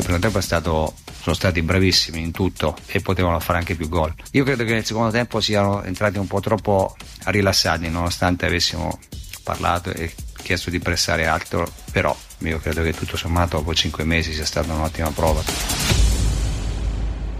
[0.00, 4.12] Il primo tempo stato, sono stati bravissimi in tutto e potevano fare anche più gol.
[4.32, 8.98] Io credo che nel secondo tempo siano entrati un po' troppo rilassati, nonostante avessimo
[9.42, 10.10] parlato e
[10.42, 14.72] chiesto di pressare alto, però io credo che tutto sommato dopo cinque mesi sia stata
[14.72, 15.42] un'ottima prova.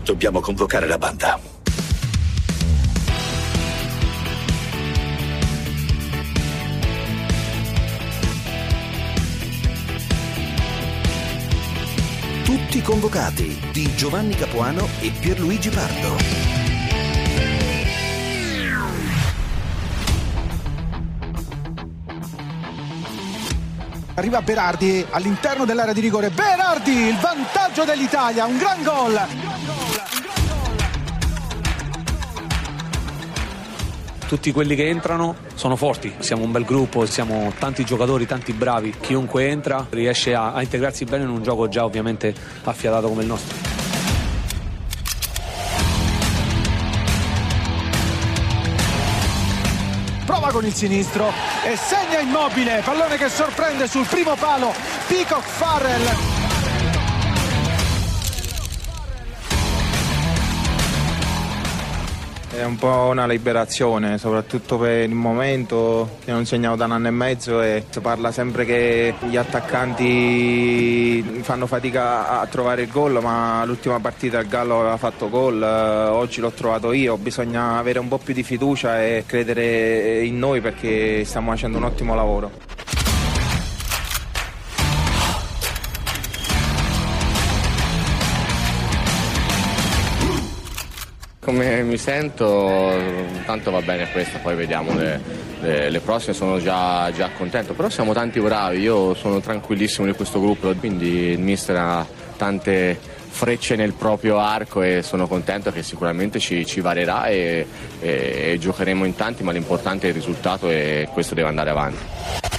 [0.05, 1.60] Dobbiamo convocare la banda.
[12.71, 16.17] Tutti convocati di Giovanni Capuano e Pierluigi Pardo.
[24.15, 26.31] Arriva Berardi all'interno dell'area di rigore.
[26.31, 30.20] Berardi, il vantaggio dell'Italia, un gran gol.
[34.31, 38.95] Tutti quelli che entrano sono forti, siamo un bel gruppo, siamo tanti giocatori, tanti bravi,
[39.01, 43.27] chiunque entra riesce a, a integrarsi bene in un gioco già ovviamente affiatato come il
[43.27, 43.57] nostro.
[50.53, 51.33] Con il sinistro
[51.65, 54.75] e segna immobile, pallone che sorprende sul primo palo,
[55.07, 56.40] Peacock Farrell.
[62.61, 67.07] È un po' una liberazione, soprattutto per il momento che non segnavo da un anno
[67.07, 73.19] e mezzo e si parla sempre che gli attaccanti fanno fatica a trovare il gol,
[73.23, 78.09] ma l'ultima partita il Gallo aveva fatto gol, oggi l'ho trovato io, bisogna avere un
[78.09, 82.69] po' più di fiducia e credere in noi perché stiamo facendo un ottimo lavoro.
[91.51, 92.93] Come mi sento,
[93.45, 95.21] tanto va bene questa, poi vediamo le,
[95.61, 100.13] le, le prossime, sono già, già, contento, però siamo tanti bravi, io sono tranquillissimo di
[100.13, 105.83] questo gruppo, quindi il mister ha tante frecce nel proprio arco e sono contento che
[105.83, 107.67] sicuramente ci, ci varierà e,
[107.99, 112.50] e, e giocheremo in tanti, ma l'importante è il risultato e questo deve andare avanti.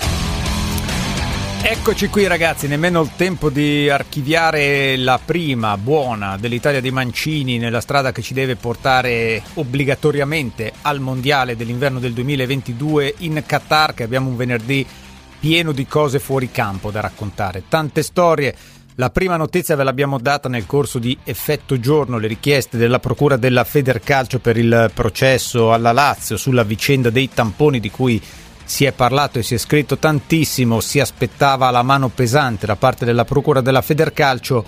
[1.63, 7.81] Eccoci qui ragazzi, nemmeno il tempo di archiviare la prima buona dell'Italia dei Mancini nella
[7.81, 14.29] strada che ci deve portare obbligatoriamente al Mondiale dell'inverno del 2022 in Qatar, che abbiamo
[14.29, 14.85] un venerdì
[15.39, 18.55] pieno di cose fuori campo da raccontare, tante storie.
[18.95, 23.37] La prima notizia ve l'abbiamo data nel corso di Effetto Giorno, le richieste della Procura
[23.37, 28.21] della Federcalcio per il processo alla Lazio sulla vicenda dei tamponi di cui
[28.71, 33.03] si è parlato e si è scritto tantissimo, si aspettava la mano pesante da parte
[33.03, 34.63] della Procura della Federcalcio.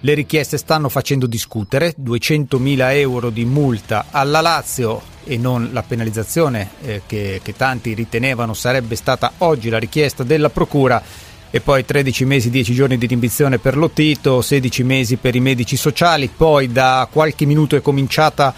[0.00, 6.70] Le richieste stanno facendo discutere, 200.000 euro di multa alla Lazio e non la penalizzazione
[6.80, 11.02] eh, che, che tanti ritenevano sarebbe stata oggi la richiesta della Procura
[11.50, 15.76] e poi 13 mesi, 10 giorni di inibizione per Lotito, 16 mesi per i medici
[15.76, 18.54] sociali, poi da qualche minuto è cominciata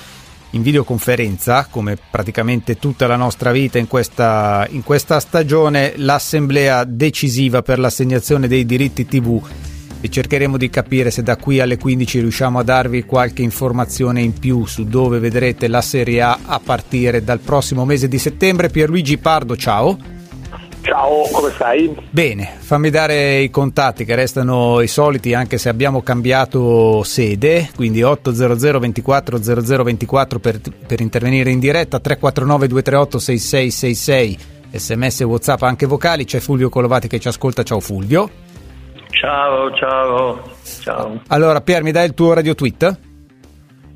[0.54, 7.62] in videoconferenza, come praticamente tutta la nostra vita in questa, in questa stagione, l'assemblea decisiva
[7.62, 9.42] per l'assegnazione dei diritti TV
[10.00, 14.34] e cercheremo di capire se da qui alle 15 riusciamo a darvi qualche informazione in
[14.34, 18.68] più su dove vedrete la Serie A a partire dal prossimo mese di settembre.
[18.68, 20.13] Pierluigi Pardo, ciao.
[20.84, 21.96] Ciao, come stai?
[22.10, 28.02] Bene, fammi dare i contatti che restano i soliti anche se abbiamo cambiato sede, quindi
[28.02, 34.38] 800 24 0024 per, per intervenire in diretta, 349 238 6666,
[34.72, 38.28] sms whatsapp anche vocali, c'è Fulvio Colovati che ci ascolta, ciao Fulvio.
[39.08, 40.42] Ciao, ciao,
[40.82, 41.22] ciao.
[41.28, 43.13] Allora Pier mi dai il tuo radio tweet?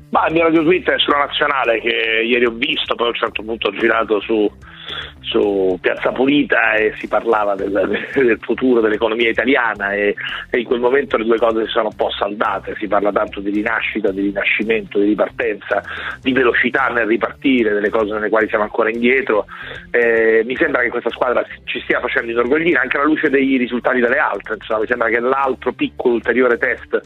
[0.09, 3.15] Ma il mio radio tweet è sulla nazionale che ieri ho visto, poi a un
[3.15, 4.49] certo punto ho girato su
[5.21, 7.69] su Piazza Pulita e si parlava del,
[8.13, 10.15] del futuro dell'economia italiana e,
[10.49, 13.39] e, in quel momento le due cose si sono un po' saldate, si parla tanto
[13.39, 15.81] di rinascita, di rinascimento, di ripartenza,
[16.21, 19.45] di velocità nel ripartire, delle cose nelle quali siamo ancora indietro.
[19.91, 23.99] Eh, mi sembra che questa squadra ci stia facendo inorgoglire anche alla luce dei risultati
[23.99, 26.99] delle altre, insomma, mi sembra che l'altro piccolo ulteriore test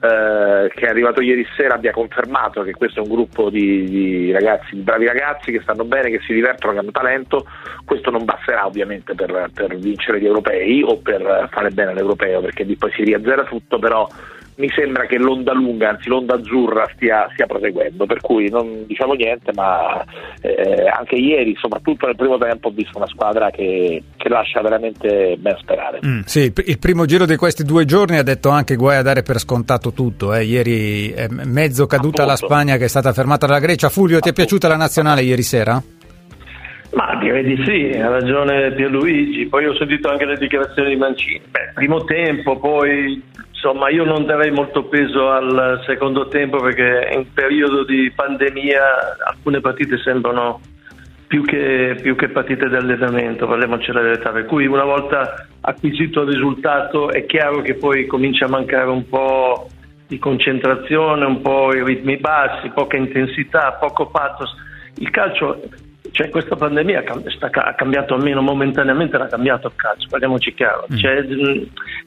[0.00, 4.32] eh, che è arrivato ieri sera abbia confermato che questo è un gruppo di, di,
[4.32, 7.46] ragazzi, di bravi ragazzi che stanno bene, che si divertono, che hanno talento.
[7.84, 12.64] Questo non basterà ovviamente per, per vincere gli europei o per fare bene all'europeo perché
[12.78, 14.06] poi si riazzera tutto, però
[14.58, 19.12] mi sembra che l'onda lunga, anzi l'onda azzurra stia, stia proseguendo, per cui non diciamo
[19.12, 20.04] niente, ma
[20.40, 25.36] eh, anche ieri, soprattutto nel primo tempo, ho visto una squadra che, che lascia veramente
[25.38, 26.00] ben sperare.
[26.04, 29.22] Mm, sì, il primo giro di questi due giorni ha detto anche guai a dare
[29.22, 30.42] per scontato tutto, eh.
[30.42, 32.42] ieri è mezzo caduta Appunto.
[32.42, 33.88] la Spagna che è stata fermata dalla Grecia.
[33.88, 35.80] Fulvio, ti è piaciuta la nazionale ieri sera?
[36.92, 39.46] Ma direi di sì, ha ragione Pierluigi.
[39.46, 41.42] Poi ho sentito anche le dichiarazioni di Mancini.
[41.50, 47.26] Beh, primo tempo, poi insomma io non darei molto peso al secondo tempo perché in
[47.32, 48.82] periodo di pandemia
[49.26, 50.60] alcune partite sembrano
[51.26, 54.30] più che, più che partite di allenamento, parliamoci la verità.
[54.30, 59.06] Per cui una volta acquisito il risultato è chiaro che poi comincia a mancare un
[59.06, 59.68] po'
[60.06, 64.54] di concentrazione, un po' i ritmi bassi, poca intensità, poco pathos.
[64.96, 65.60] Il calcio
[66.12, 70.86] cioè, questa pandemia ha cambiato almeno momentaneamente, l'ha cambiato il calcio, parliamoci chiaro.
[70.92, 70.96] Mm.
[70.96, 71.26] Cioè,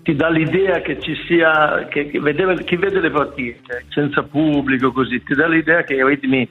[0.03, 4.91] ti dà l'idea che ci sia, che, che vedeva, chi vede le partite senza pubblico,
[4.91, 6.47] così, ti dà l'idea che i ritmi,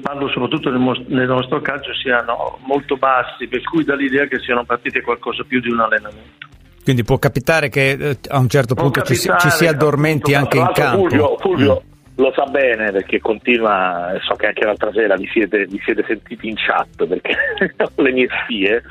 [0.00, 5.00] parlo soprattutto nel, nostro calcio, siano molto bassi, per cui dà l'idea che siano partite
[5.00, 6.48] qualcosa più di un allenamento.
[6.82, 10.82] Quindi può capitare che eh, a un certo punto ci, ci, si addormenti appunto, anche
[10.82, 11.08] in campo.
[11.08, 15.66] Fulvio, Fulvio mm lo sa bene perché continua, so che anche l'altra sera vi siete,
[15.66, 17.34] vi siete sentiti in chat perché
[17.76, 18.82] ho le mie spie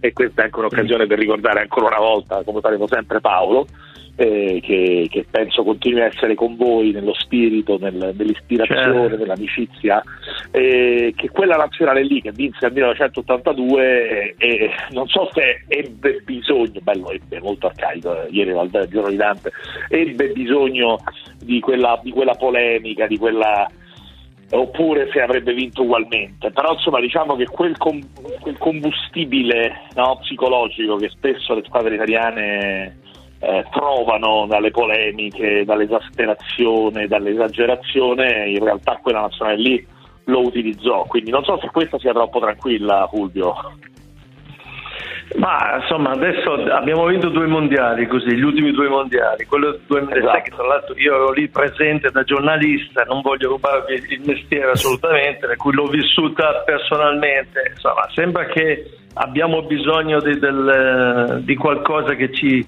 [0.00, 3.66] e questa è anche un'occasione per ricordare ancora una volta, come faremo sempre Paolo,
[4.16, 9.16] eh, che, che, penso continui a essere con voi nello spirito, nel, nell'ispirazione, certo.
[9.16, 10.02] nell'amicizia,
[10.50, 16.80] eh, che quella nazionale lì che vinse nel 1982 eh, non so se ebbe bisogno,
[16.82, 19.50] bello ebbe, molto arcaico, eh, ieri il giorno di Dante,
[19.88, 20.98] ebbe bisogno
[21.42, 23.66] di quella, di quella polemica, di quella
[24.50, 26.50] oppure se avrebbe vinto ugualmente.
[26.50, 28.06] Però insomma diciamo che quel, com-
[28.40, 32.96] quel combustibile no, psicologico che spesso le squadre italiane
[33.42, 39.86] eh, trovano dalle polemiche, dall'esasperazione, dall'esagerazione, in realtà quella nazionale lì
[40.26, 41.02] lo utilizzò.
[41.08, 43.54] Quindi non so se questa sia troppo tranquilla, Fulvio.
[45.36, 50.20] Ma insomma adesso abbiamo vinto due mondiali così, gli ultimi due mondiali, quello del 2006
[50.20, 50.42] esatto.
[50.42, 55.46] che tra l'altro io ero lì presente da giornalista, non voglio rubarvi il mestiere assolutamente,
[55.46, 62.32] per cui l'ho vissuta personalmente, insomma sembra che abbiamo bisogno di, del, di qualcosa che
[62.32, 62.66] ci,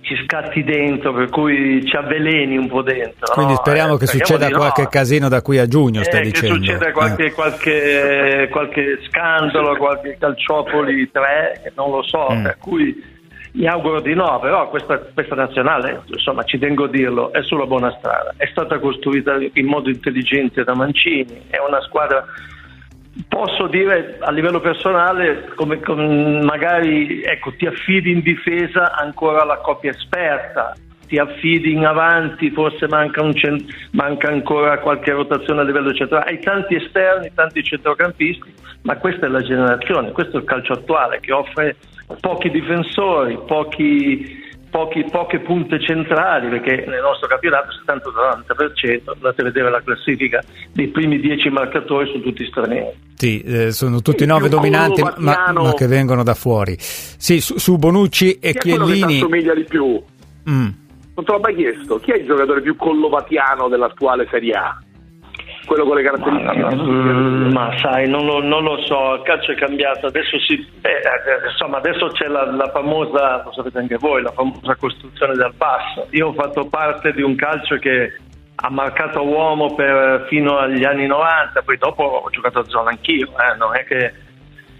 [0.00, 3.32] ci scatti dentro, per cui ci avveleni un po' dentro.
[3.32, 3.58] Quindi no?
[3.58, 4.88] speriamo eh, che succeda qualche no.
[4.88, 6.58] casino da qui a giugno, eh, stai dicendo.
[6.58, 7.32] Che succeda qualche, eh.
[7.32, 12.42] qualche, qualche, scandalo, qualche calciopoli 3, non lo so, mm.
[12.42, 13.12] per cui
[13.52, 17.66] mi auguro di no, però questa, questa nazionale, insomma ci tengo a dirlo, è sulla
[17.66, 22.24] buona strada, è stata costruita in modo intelligente da Mancini, è una squadra
[23.28, 29.58] Posso dire a livello personale, come, come magari ecco, ti affidi in difesa ancora alla
[29.58, 30.74] coppia esperta,
[31.06, 36.30] ti affidi in avanti, forse manca, cent- manca, ancora qualche rotazione a livello centrale.
[36.30, 41.20] Hai tanti esterni, tanti centrocampisti, ma questa è la generazione, questo è il calcio attuale
[41.20, 41.76] che offre
[42.20, 44.43] pochi difensori, pochi,
[44.74, 50.42] pochi, poche punte centrali, perché nel nostro campionato il 70-90%, andate a vedere la classifica
[50.72, 52.90] dei primi 10 marcatori sono tutti stranieri.
[53.14, 55.14] Sì, eh, sono tutti nove dominanti, ma,
[55.52, 56.74] ma, che vengono da fuori.
[56.80, 59.06] Sì, su, su Bonucci e Chi Chiellini.
[59.06, 60.02] Chi assomiglia di più?
[60.50, 60.68] Mm.
[61.14, 62.00] Non te l'ho mai chiesto.
[62.00, 64.82] Chi è il giocatore più collovatiano dell'attuale Serie A?
[65.64, 66.58] Quello con le caratteristiche.
[66.58, 70.54] Ma, ma, ma sai, non lo, non lo, so, il calcio è cambiato, adesso, si,
[70.82, 75.54] eh, insomma, adesso c'è la, la, famosa, lo sapete anche voi, la famosa costruzione dal
[75.54, 76.06] basso.
[76.10, 78.12] Io ho fatto parte di un calcio che
[78.56, 83.28] ha marcato uomo per, fino agli anni 90, poi dopo ho giocato a zona anch'io,
[83.28, 84.22] eh, non è che...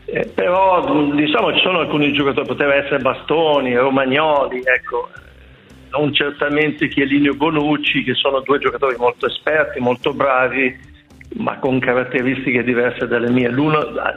[0.06, 0.84] Eh, però
[1.14, 5.08] diciamo ci sono alcuni giocatori, poteva essere Bastoni, Romagnoli, ecco,
[5.96, 10.76] non certamente Chiellini o Bonucci, che sono due giocatori molto esperti, molto bravi,
[11.36, 13.48] ma con caratteristiche diverse dalle mie.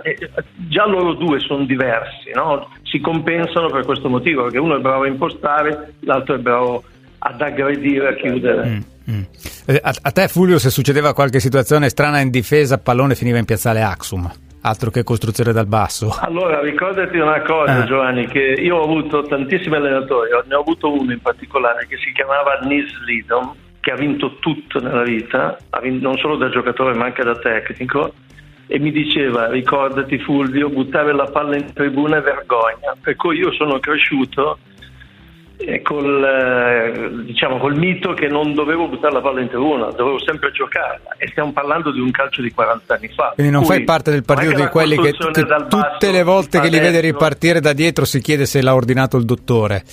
[0.04, 0.30] Eh,
[0.68, 2.70] già loro due sono diversi, no?
[2.84, 6.84] si compensano per questo motivo, perché uno è bravo a impostare, l'altro è bravo
[7.20, 8.68] ad aggredire, a chiudere.
[8.68, 9.22] Mm, mm.
[9.66, 13.46] Eh, a, a, te Fulvio se succedeva qualche situazione strana in difesa, pallone finiva in
[13.46, 14.32] piazzale Axum
[14.68, 16.16] altro che costruzione dal basso.
[16.20, 17.86] Allora, ricordati una cosa, eh.
[17.86, 22.12] Giovanni, che io ho avuto tantissimi allenatori, ne ho avuto uno in particolare che si
[22.12, 27.24] chiamava Nis Lidom, che ha vinto tutto nella vita, non solo da giocatore ma anche
[27.24, 28.14] da tecnico,
[28.68, 32.96] e mi diceva, ricordati Fulvio, buttare la palla in tribuna è vergogna.
[33.02, 34.60] Per cui io sono cresciuto
[35.82, 40.52] col, eh, diciamo, col mito che non dovevo buttare la palla in tribuna, dovevo sempre
[40.52, 43.32] giocarla e stiamo parlando di un calcio di 40 anni fa.
[43.34, 46.80] Quindi non fai parte del partito di quelli che, che tutte le volte che li
[46.80, 49.84] vede ripartire da dietro si chiede se l'ha ordinato il dottore.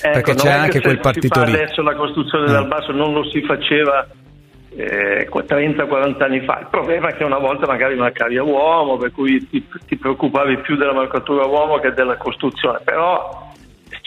[0.00, 1.54] Ecco, perché c'è anche quel partito lì.
[1.54, 2.52] Adesso la costruzione eh.
[2.52, 4.06] dal basso non lo si faceva
[4.76, 6.60] eh, 30-40 anni fa.
[6.60, 10.58] Il problema è che una volta magari marcavi a uomo, per cui ti, ti preoccupavi
[10.58, 12.78] più della marcatura a uomo che della costruzione.
[12.84, 13.46] Però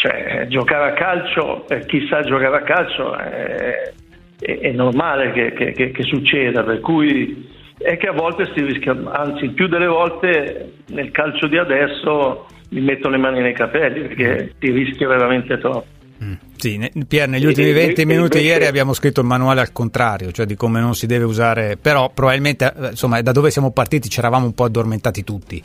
[0.01, 3.93] cioè, giocare a calcio, per chi sa giocare a calcio, è,
[4.39, 8.99] è, è normale che, che, che, succeda, per cui è che a volte si rischia,
[9.11, 14.55] anzi più delle volte nel calcio di adesso mi metto le mani nei capelli perché
[14.59, 15.85] si rischia veramente troppo.
[16.23, 16.33] Mm.
[16.55, 20.55] Sì, Pier, negli ultimi 20 minuti ieri abbiamo scritto il manuale al contrario, cioè di
[20.55, 24.45] come non si deve usare, però probabilmente eh, insomma da dove siamo partiti ci eravamo
[24.45, 25.61] un po' addormentati tutti.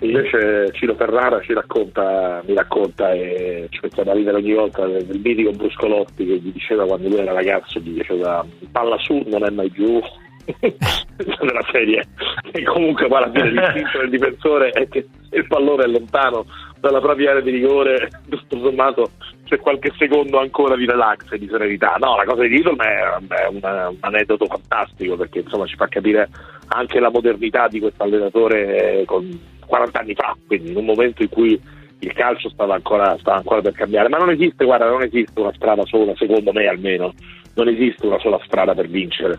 [0.00, 5.52] Invece Ciro Ferrara ci racconta, mi racconta e ci facciamo ridere ogni volta del mitico
[5.52, 9.70] Bruscolotti che gli diceva quando lui era ragazzo, gli diceva palla su non è mai
[9.70, 10.00] giù,
[11.40, 12.06] nella serie
[12.52, 16.44] e comunque poi alla fine l'istinto del difensore è che il pallone è lontano
[16.78, 18.10] dalla propria area di rigore.
[18.28, 19.10] Tutto sommato
[19.44, 21.96] c'è qualche secondo ancora di relax e di serenità.
[21.98, 26.28] No la cosa di Lidl è, è un aneddoto fantastico perché insomma ci fa capire
[26.68, 31.22] anche la modernità di questo allenatore eh, con 40 anni fa quindi in un momento
[31.22, 31.60] in cui
[32.00, 35.52] il calcio stava ancora, stava ancora per cambiare ma non esiste guarda non esiste una
[35.54, 37.12] strada sola secondo me almeno
[37.54, 39.38] non esiste una sola strada per vincere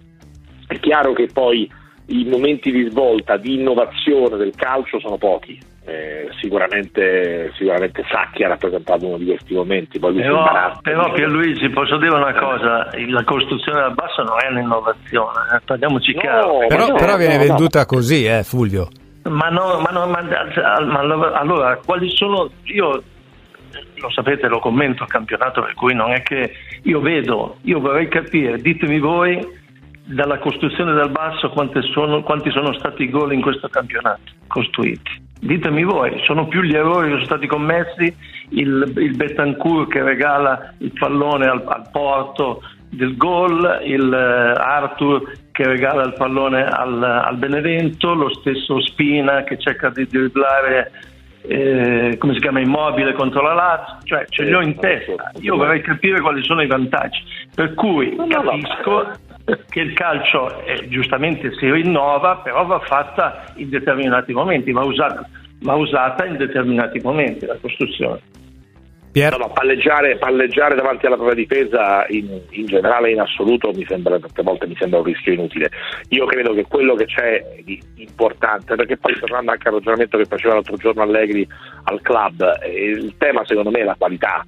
[0.67, 1.69] è chiaro che poi
[2.07, 5.57] i momenti di svolta, di innovazione del calcio sono pochi.
[5.87, 9.99] Eh, sicuramente, sicuramente Sacchi ha rappresentato uno di questi momenti.
[9.99, 15.39] Poi però, però Pierluigi, posso dire una cosa: la costruzione dal basso non è un'innovazione,
[15.55, 15.61] eh?
[15.63, 16.57] parliamoci no, chiaro.
[16.67, 18.87] Però, no, però viene no, venduta così, eh, Fulvio.
[19.29, 20.99] Ma no, ma, no, ma, ma
[21.33, 22.49] allora, quali sono.
[22.65, 23.03] Io
[23.95, 26.51] lo sapete, lo commento il campionato, per cui non è che
[26.83, 29.63] io vedo, io vorrei capire, ditemi voi
[30.05, 31.51] dalla costruzione dal basso
[31.91, 35.23] sono, quanti sono stati i gol in questo campionato costruiti.
[35.39, 38.15] Ditemi voi, sono più gli errori che sono stati commessi,
[38.49, 45.31] il, il Betancourt che regala il pallone al, al porto del gol, il uh, Arthur
[45.55, 50.91] che regala il pallone al, al, Benevento, lo stesso Spina che cerca di dribblare
[51.47, 55.31] eh, come si chiama immobile contro la Lazio, cioè ce li ho in testa.
[55.39, 57.23] Io vorrei capire quali sono i vantaggi.
[57.55, 59.11] Per cui capisco
[59.69, 65.25] che il calcio eh, giustamente si rinnova, però va fatta in determinati momenti, va usata,
[65.61, 68.19] va usata in determinati momenti la costruzione.
[69.15, 74.19] No, no, palleggiare, palleggiare, davanti alla propria difesa in, in, generale in assoluto mi sembra
[74.19, 75.69] tante volte mi sembra un rischio inutile.
[76.09, 80.25] Io credo che quello che c'è di importante, perché poi tornando anche al ragionamento che
[80.25, 81.47] faceva l'altro giorno Allegri
[81.83, 84.45] al club, eh, il tema secondo me è la qualità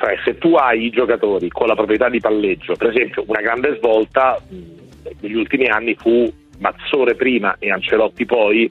[0.00, 3.76] cioè, se tu hai i giocatori con la proprietà di palleggio, per esempio, una grande
[3.76, 4.40] svolta
[5.20, 8.68] negli ultimi anni fu Mazzore prima e Ancelotti poi,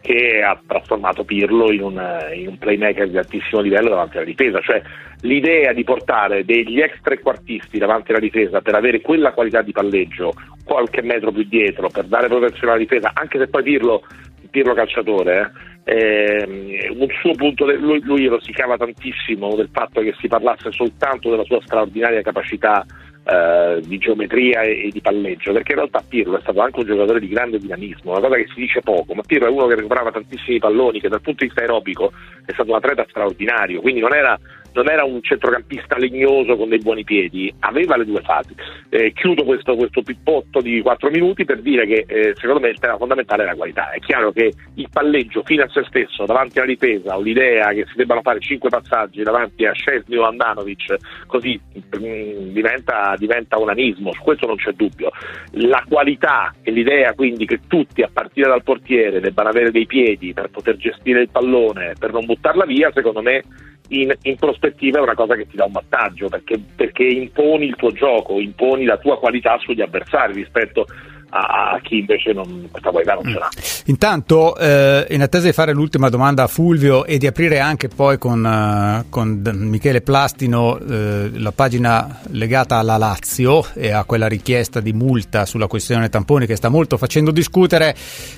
[0.00, 4.60] che ha trasformato Pirlo in un, in un, playmaker di altissimo livello davanti alla difesa.
[4.60, 4.82] Cioè
[5.22, 10.32] l'idea di portare degli ex trequartisti davanti alla difesa per avere quella qualità di palleggio
[10.64, 14.02] qualche metro più dietro, per dare protezione alla difesa, anche se poi Pirlo,
[14.50, 15.52] Pirlo calciatore,
[15.84, 21.30] eh, eh, un suo punto, lui, lui rosicava tantissimo del fatto che si parlasse soltanto
[21.30, 22.84] della sua straordinaria capacità
[23.24, 26.86] eh, di geometria e, e, di palleggio, perché in realtà Pirlo è stato anche un
[26.86, 29.74] giocatore di grande dinamismo, una cosa che si dice poco, ma Pirlo è uno che
[29.74, 32.12] recuperava tantissimi palloni, che dal punto di vista aerobico
[32.44, 34.38] è stato un atleta straordinario, quindi non era
[34.72, 38.54] non era un centrocampista legnoso con dei buoni piedi, aveva le due fasi.
[38.88, 42.78] Eh, chiudo questo, questo, pippotto di 4 minuti per dire che eh, secondo me il
[42.78, 43.90] tema fondamentale è la qualità.
[43.90, 47.86] È chiaro che il palleggio fino a se stesso davanti alla difesa o l'idea che
[47.86, 50.96] si debbano fare 5 passaggi davanti a Scesni o Andanovic
[51.26, 55.10] così mh, mm, diventa, diventa un anismo, su questo non c'è dubbio.
[55.52, 60.32] La qualità e l'idea quindi che tutti a partire dal portiere debbano avere dei piedi
[60.32, 63.42] per poter gestire il pallone, per non buttarla via, secondo me
[63.90, 67.76] in, in, prospettiva è una cosa che ti dà un vantaggio perché, perché, imponi il
[67.76, 70.86] tuo gioco, imponi la tua qualità sugli avversari rispetto
[71.30, 73.48] a, chi invece non, questa qualità non ce l'ha.
[73.48, 73.62] Mm.
[73.86, 78.18] Intanto, eh, in attesa di fare l'ultima domanda a Fulvio e di aprire anche poi
[78.18, 84.80] con, uh, con Michele Plastino eh, la pagina legata alla Lazio e a quella richiesta
[84.80, 87.94] di multa sulla questione tamponi che sta molto facendo discutere,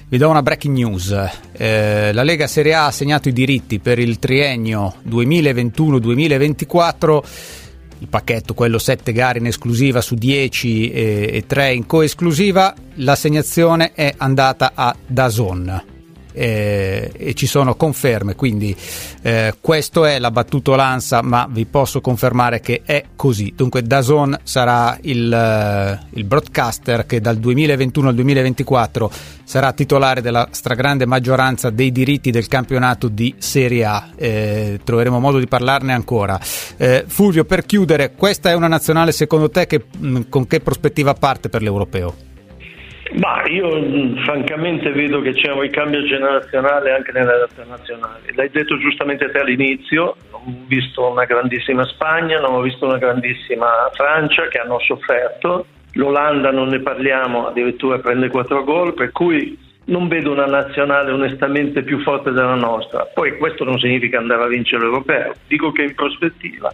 [0.09, 1.15] vi do una breaking news.
[1.53, 7.61] Eh, la Lega Serie A ha assegnato i diritti per il triennio 2021-2024
[8.03, 13.93] il pacchetto, quello 7 gare in esclusiva su 10 e, e 3 in coesclusiva, l'assegnazione
[13.93, 15.92] è andata a Dazon
[16.33, 18.75] eh, e ci sono conferme, quindi
[19.23, 23.53] eh, questo è la battutolanza, ma vi posso confermare che è così.
[23.55, 29.11] Dunque Dazon sarà il, eh, il broadcaster che dal 2021 al 2024
[29.45, 34.09] sarà titolare della stragrande maggioranza dei diritti del campionato di Serie A.
[34.17, 36.41] Eh, troveremo modo di parlarne ancora.
[36.77, 39.85] Eh, Fulvio, per chiudere, questa è una nazionale secondo te che,
[40.29, 42.32] con che prospettiva parte per l'europeo?
[43.15, 48.35] Ma io mm, francamente vedo che c'è un ricambio generazionale anche nelle nazionali.
[48.35, 52.99] L'hai detto giustamente te all'inizio, non ho visto una grandissima Spagna, non ho visto una
[52.99, 59.59] grandissima Francia che hanno sofferto, l'Olanda non ne parliamo, addirittura prende 4 gol, per cui
[59.85, 63.05] non vedo una nazionale onestamente più forte della nostra.
[63.13, 66.73] Poi questo non significa andare a vincere l'europeo, dico che in prospettiva,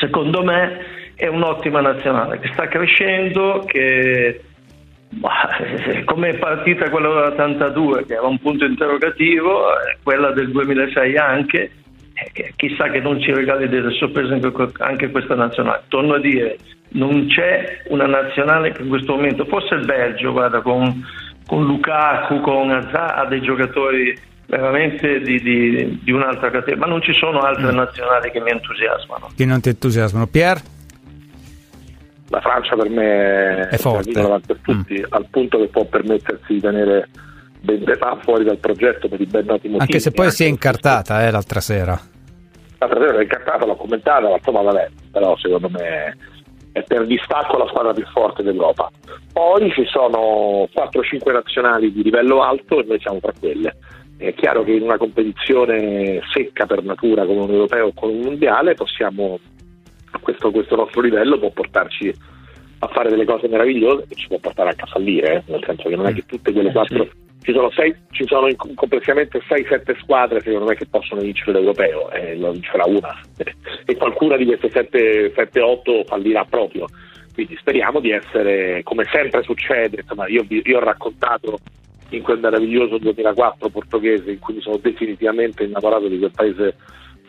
[0.00, 4.40] secondo me, è un'ottima nazionale che sta crescendo, che
[6.04, 9.66] come è partita quella dell'82 che era un punto interrogativo,
[10.02, 11.70] quella del 2006 anche,
[12.56, 14.40] chissà che non ci regali delle sorprese
[14.78, 15.82] anche questa nazionale.
[15.88, 16.56] Torno a dire,
[16.90, 21.04] non c'è una nazionale che in questo momento, forse il Belgio, guarda, con,
[21.46, 24.16] con Lukaku, con Azza, ha dei giocatori
[24.46, 27.76] veramente di, di, di, un'altra categoria, ma non ci sono altre mm.
[27.76, 29.30] nazionali che mi entusiasmano.
[29.34, 30.26] Che non ti entusiasmano.
[30.26, 30.60] Pier?
[32.34, 35.04] La Francia per me è forte davanti a tutti, mm.
[35.10, 37.08] al punto che può permettersi di tenere
[37.60, 39.80] Benzema fuori dal progetto per i ben noti motivi.
[39.80, 41.98] Anche se poi si è incartata eh, l'altra sera.
[42.78, 46.16] L'altra sera è incartata, l'ho commentata, ma insomma vabbè, però secondo me
[46.72, 48.90] è per distacco la squadra più forte d'Europa.
[49.32, 53.76] Poi ci sono 4-5 nazionali di livello alto e noi siamo tra quelle.
[54.16, 58.20] È chiaro che in una competizione secca per natura come un europeo o come un
[58.22, 59.38] mondiale possiamo,
[60.24, 62.12] questo, questo nostro livello può portarci
[62.80, 65.42] a fare delle cose meravigliose e ci può portare anche a fallire, eh?
[65.52, 67.08] nel senso che non è che tutte quelle quattro
[67.44, 72.36] ci sono, sei, ci sono complessivamente 6-7 squadre secondo me che possono vincere l'europeo e
[72.36, 73.20] lo vincerà una.
[73.86, 76.86] E qualcuna di queste 7-8 fallirà proprio.
[77.34, 81.58] Quindi speriamo di essere come sempre succede insomma, io, io ho raccontato
[82.08, 86.76] in quel meraviglioso 2004 portoghese in cui mi sono definitivamente innamorato di quel paese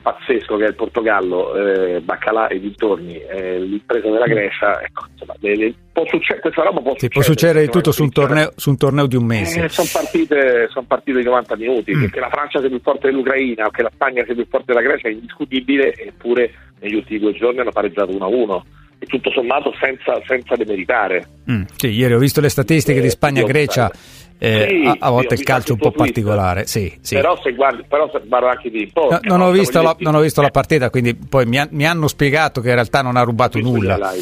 [0.06, 5.34] pazzesco che è il Portogallo, eh, Baccalà e dintorni, eh, l'impresa della Grecia, ecco, insomma,
[5.40, 7.14] le, le, può succedere, questa roba può succedere.
[7.14, 9.64] Può succedere di tutto su un, torneo, su un, torneo, di un mese.
[9.64, 12.06] Eh, sono, partite, son partite, di 90 minuti, mm.
[12.06, 14.86] che la Francia sia più forte dell'Ucraina o che la Spagna sia più forte della
[14.86, 18.62] Grecia è indiscutibile, eppure negli ultimi due giorni hanno pareggiato 1-1
[19.00, 21.28] e tutto sommato senza, senza demeritare.
[21.50, 23.92] Mm, sì, ieri ho visto le statistiche di eh, Spagna-Grecia
[24.38, 26.68] eh, sì, a, a, volte il calcio è un po' particolare.
[26.68, 27.15] Sì, sì.
[27.15, 30.42] Però se guardi, però se anche di no, non, ho visto la, non ho visto
[30.42, 33.60] la partita, quindi poi mi, ha, mi, hanno spiegato che in realtà non ha rubato
[33.60, 34.13] nulla.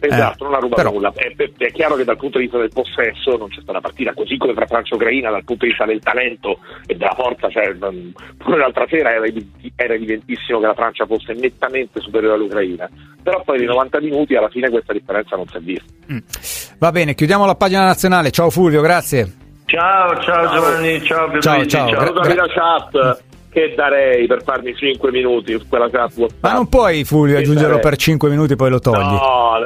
[0.00, 0.92] Esatto, eh, non ha rubato però...
[0.92, 1.12] nulla.
[1.14, 4.36] È, è, chiaro che dal punto di vista del possesso non c'è stata partita, così
[4.36, 7.74] come tra Francia e Ucraina dal punto di vista del talento e della forza, cioè,
[8.36, 9.26] pure l'altra sera era,
[9.74, 12.88] era, evidentissimo che la Francia fosse nettamente superiore all'Ucraina,
[13.22, 15.92] però poi nei 90 minuti alla fine questa differenza non si è vista.
[16.12, 16.18] Mm.
[16.78, 18.30] Va bene, chiudiamo la pagina nazionale.
[18.30, 19.46] Ciao Fulvio, grazie.
[19.68, 21.88] Ciao, ciao Giovanni, ciao Ciao, ciao.
[21.90, 22.12] ciao.
[22.12, 26.42] Gra- la chat che darei per farmi 5 minuti su quella chat WhatsApp.
[26.42, 28.96] Ma non puoi Fulvio aggiungerlo per 5 minuti e poi lo togli.
[28.96, 29.58] No,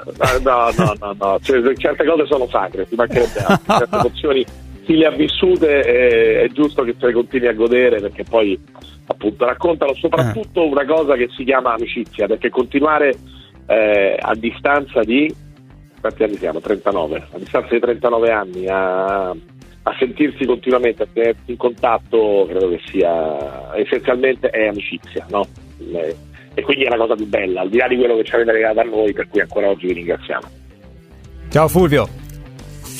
[0.43, 1.38] no, no, no, no.
[1.41, 3.45] Cioè, certe cose sono sacre, ti mancherebbe.
[3.65, 4.45] Certe emozioni
[4.83, 8.61] chi le ha vissute è, è giusto che se le continui a godere perché poi
[9.07, 10.67] appunto raccontano soprattutto eh.
[10.67, 13.15] una cosa che si chiama amicizia, perché continuare
[13.67, 15.33] eh, a distanza di
[16.01, 16.59] quanti anni siamo?
[16.59, 19.33] 39, a distanza di 39 anni a
[19.85, 25.47] a sentirsi continuamente, a tenersi in contatto, credo che sia essenzialmente è amicizia, no?
[26.55, 28.53] E quindi è la cosa più bella, al di là di quello che ci avete
[28.53, 30.47] regalato a noi, per cui ancora oggi vi ringraziamo.
[31.49, 32.22] Ciao Fulvio.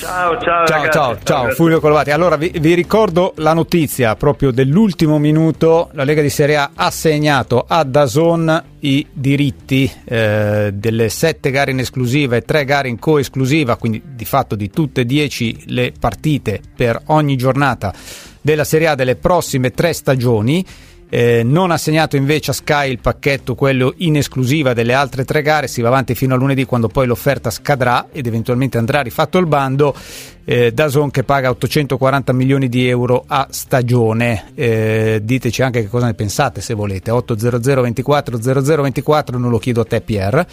[0.03, 2.11] Ciao, ciao, ciao, ciao, ciao, Fulvio Colvati.
[2.11, 5.91] Allora vi, vi, ricordo la notizia proprio dell'ultimo minuto.
[5.93, 11.71] La Lega di Serie A ha assegnato a Dazon i diritti eh, delle sette gare
[11.71, 15.93] in esclusiva e tre gare in coesclusiva, quindi di fatto di tutte e dieci le
[15.97, 17.95] partite per ogni giornata
[18.41, 20.67] della Serie A delle prossime tre stagioni
[21.14, 25.42] eh, non ha segnato invece a Sky il pacchetto, quello in esclusiva delle altre tre
[25.42, 29.37] gare, si va avanti fino a lunedì quando poi l'offerta scadrà ed eventualmente andrà rifatto
[29.37, 29.94] il bando.
[30.42, 34.53] Eh, Dazon che paga 840 milioni di euro a stagione.
[34.55, 37.11] Eh, diteci anche che cosa ne pensate se volete.
[37.11, 40.46] 800 24 0024, non lo chiedo a te Pierre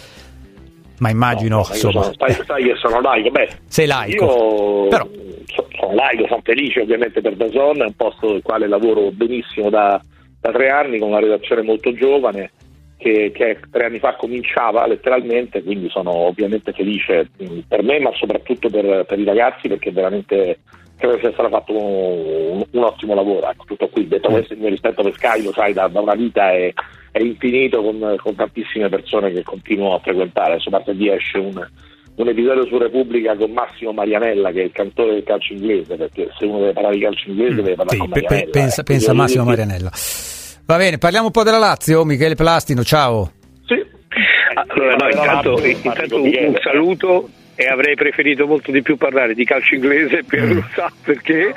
[0.98, 4.24] ma immagino no, insomma sono, sai, sai, che sono laico beh sei laico
[4.82, 5.08] io Però...
[5.78, 9.98] sono laico sono felice ovviamente per Dazon è un posto nel quale lavoro benissimo da,
[10.40, 12.50] da tre anni con una redazione molto giovane
[12.96, 17.28] che, che, tre anni fa cominciava letteralmente, quindi sono ovviamente felice
[17.66, 20.58] per me ma soprattutto per, per i ragazzi perché veramente
[21.00, 23.50] credo sia stato fatto un, un ottimo lavoro.
[23.50, 24.32] Ecco, tutto qui, detto mm.
[24.32, 26.72] questo il mio rispetto per Sky lo sai da, da una vita è,
[27.10, 31.66] è infinito con, con, tantissime persone che continuo a frequentare, adesso martedì esce un,
[32.16, 36.28] un episodio su Repubblica con Massimo Marianella che è il cantore del calcio inglese perché
[36.38, 38.80] se uno deve parlare di calcio inglese mm, deve parlare sì, con Marianella pe- pensa,
[38.80, 38.84] eh.
[38.84, 39.90] pensa Massimo Marianella
[40.70, 43.32] va bene parliamo un po' della Lazio Michele Plastino ciao.
[43.66, 43.84] Sì.
[44.54, 47.28] Allora no, intanto, intanto un saluto
[47.60, 50.52] e avrei preferito molto di più parlare di calcio inglese per mm.
[50.52, 51.52] lo sa perché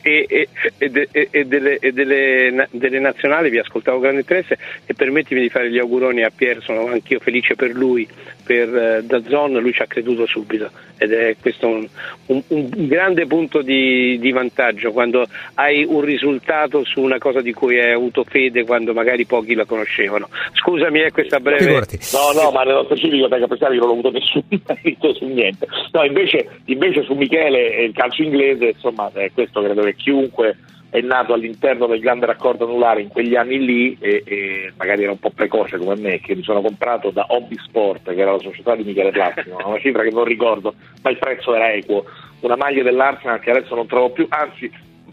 [0.00, 5.40] e, e, e, e delle, delle, delle, nazionali vi ascoltavo con grande interesse e permettimi
[5.40, 8.06] di fare gli auguroni a Pier, sono anch'io felice per lui,
[8.46, 10.70] per uh, Dazzon, lui ci ha creduto subito
[11.02, 11.88] ed è questo un,
[12.26, 17.52] un, un grande punto di, di, vantaggio quando hai un risultato su una cosa di
[17.52, 20.28] cui hai avuto fede quando magari pochi la conoscevano.
[20.52, 21.64] Scusami, è questa breve...
[21.64, 21.98] Figurati.
[22.12, 25.26] No, no, ma nello specifico tengo a pensare che non ho avuto nessun merito su
[25.32, 25.66] niente.
[25.92, 30.56] No, invece, invece su Michele e il calcio inglese, insomma, eh, questo credo che chiunque
[30.92, 35.12] è nato all'interno del grande raccordo anulare in quegli anni lì e, e, magari era
[35.12, 38.38] un po' precoce come me che mi sono comprato da Hobby Sport che era la
[38.38, 42.04] società di Michele Plastico una cifra che non ricordo ma il prezzo era equo
[42.40, 44.70] una maglia dell'Arsenal che adesso non trovo più anzi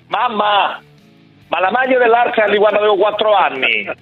[0.08, 0.82] mamma
[1.50, 3.90] ma la maglia dell'Arsenal di quando avevo 4 anni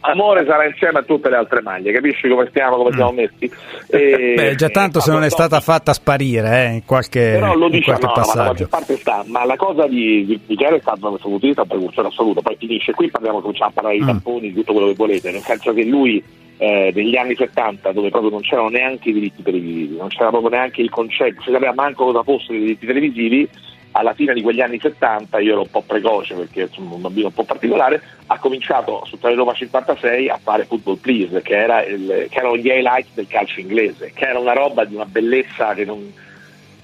[0.00, 3.16] amore sarà insieme a tutte le altre maglie capisci come stiamo come siamo mm.
[3.16, 3.50] messi
[3.88, 7.68] e, beh già tanto se non è stata fatta sparire eh, in qualche, però lo
[7.68, 11.08] diciamo, in qualche no, passaggio parte sta, ma la cosa di, di Michele è stata
[11.08, 14.06] di vista un precursore assoluto poi finisce qui parliamo cominciamo a parlare di mm.
[14.06, 16.22] tamponi di tutto quello che volete nel senso che lui
[16.58, 20.50] eh, degli anni 70 dove proprio non c'erano neanche i diritti televisivi non c'era proprio
[20.50, 23.48] neanche il concetto non si sapeva manco cosa fossero i diritti televisivi
[23.92, 27.28] alla fine di quegli anni 70, io ero un po' precoce perché sono un bambino
[27.28, 31.84] un po' particolare, ha cominciato su Tele Roma 56 a fare Football Please, che, era
[31.84, 35.74] il, che erano gli highlights del calcio inglese, che era una roba di una bellezza
[35.74, 36.12] che non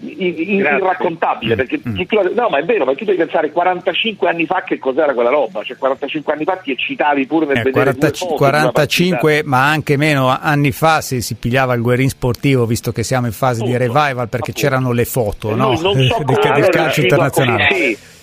[0.00, 1.94] irraccontabile perché mm.
[1.94, 5.30] tu, no ma è vero ma tu devi pensare 45 anni fa che cos'era quella
[5.30, 9.96] roba cioè 45 anni fa ti eccitavi pure nel eh, vedere 40, 45 ma anche
[9.96, 13.70] meno anni fa si, si, pigliava il guerin sportivo visto che siamo in fase Tutto.
[13.70, 14.60] di revival perché Appunto.
[14.60, 15.76] c'erano le foto no?
[15.76, 18.14] so del, del calcio internazionale sì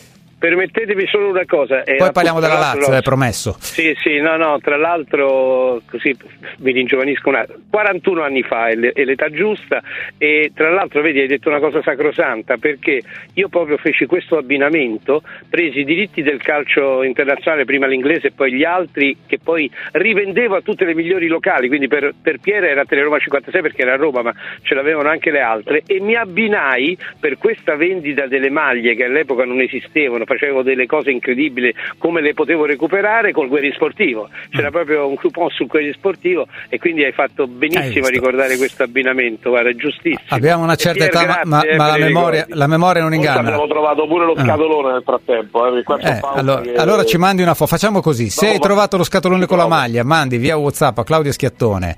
[0.44, 1.84] permettetemi solo una cosa.
[1.84, 3.56] Poi parliamo della Lazio, è promesso.
[3.62, 6.14] Sì, sì, no, no, tra l'altro, così
[6.58, 9.82] mi ringiovanisco un attimo, 41 anni fa è l'età giusta
[10.18, 13.02] e tra l'altro, vedi, hai detto una cosa sacrosanta perché
[13.36, 18.52] io proprio feci questo abbinamento, presi i diritti del calcio internazionale, prima l'inglese e poi
[18.52, 22.84] gli altri, che poi rivendevo a tutte le migliori locali, quindi per, per Piera era
[22.84, 26.98] Teleroma 56 perché era a Roma, ma ce l'avevano anche le altre e mi abbinai
[27.18, 32.34] per questa vendita delle maglie che all'epoca non esistevano, facevo delle cose incredibili, come le
[32.34, 34.30] potevo recuperare col Guerri Sportivo.
[34.50, 34.72] C'era mm.
[34.72, 38.84] proprio un coupon sul Guerri Sportivo e quindi hai fatto benissimo hai a ricordare questo
[38.84, 40.22] abbinamento, guarda, è giustissimo.
[40.30, 43.40] Abbiamo una certa età, grazie, ma, ma la, memoria, la, memoria, non inganna.
[43.40, 44.44] Abbiamo trovato pure lo ah.
[44.44, 45.66] scatolone nel frattempo.
[45.68, 46.74] Eh, eh, allora, che...
[46.76, 49.68] allora, ci mandi una foto, facciamo così, se no, hai trovato lo scatolone con la
[49.68, 51.96] maglia, mandi via Whatsapp a Claudio Schiattone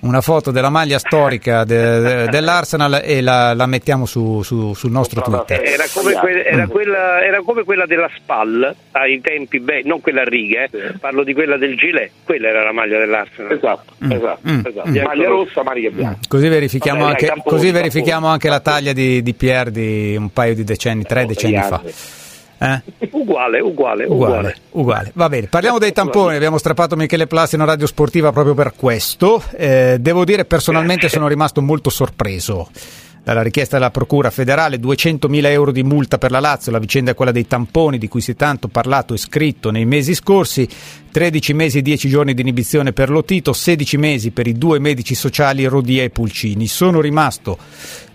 [0.00, 4.90] una foto della maglia storica de, de, dell'Arsenal e la, la mettiamo su, su, sul
[4.90, 5.60] nostro Twitter.
[5.62, 10.22] Era come, que, era, quella, era come, quella, della SPAL ai tempi, beh, non quella
[10.22, 13.52] a righe, eh, parlo di quella del gilet, quella era la maglia dell'Arsenal.
[13.52, 14.12] Esatto, mm.
[14.12, 14.60] esatto, mm.
[14.66, 14.88] esatto.
[14.88, 15.02] Mm.
[15.02, 16.18] maglia rossa, maniche bianche.
[16.18, 16.28] Mm.
[16.28, 20.54] Così verifichiamo Vabbè, anche, così verifichiamo anche la taglia di, di Pierre di un paio
[20.54, 21.80] di decenni, tre decenni fa.
[22.58, 22.82] Eh?
[23.10, 25.12] Uguale, uguale, uguale, uguale.
[25.14, 26.36] Va bene, parliamo dei tamponi.
[26.36, 29.42] Abbiamo strappato Michele Plassi in radio sportiva proprio per questo.
[29.56, 32.68] Eh, devo dire, personalmente sono rimasto molto sorpreso
[33.28, 37.14] dalla richiesta della Procura federale, 200.000 euro di multa per la Lazio, la vicenda è
[37.14, 40.66] quella dei tamponi di cui si è tanto parlato e scritto nei mesi scorsi,
[41.10, 45.14] 13 mesi e 10 giorni di inibizione per Lotito, 16 mesi per i due medici
[45.14, 46.66] sociali Rodia e Pulcini.
[46.66, 47.58] Sono rimasto,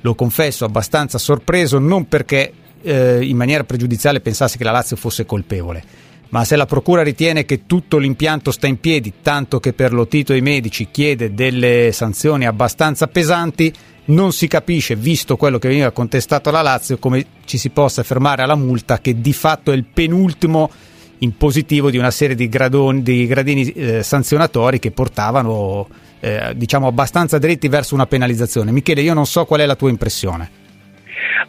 [0.02, 2.52] lo confesso, abbastanza sorpreso, non perché
[2.84, 5.84] eh, in maniera pregiudiziale pensasse che la Lazio fosse colpevole.
[6.30, 10.08] Ma se la Procura ritiene che tutto l'impianto sta in piedi, tanto che per lo
[10.08, 13.72] Tito e i medici chiede delle sanzioni abbastanza pesanti,
[14.06, 18.42] non si capisce, visto quello che veniva contestato alla Lazio, come ci si possa fermare
[18.42, 20.72] alla multa che di fatto è il penultimo
[21.20, 25.88] in positivo di una serie di, gradoni, di gradini eh, sanzionatori che portavano
[26.20, 28.72] eh, diciamo abbastanza dritti verso una penalizzazione.
[28.72, 30.50] Michele, io non so qual è la tua impressione.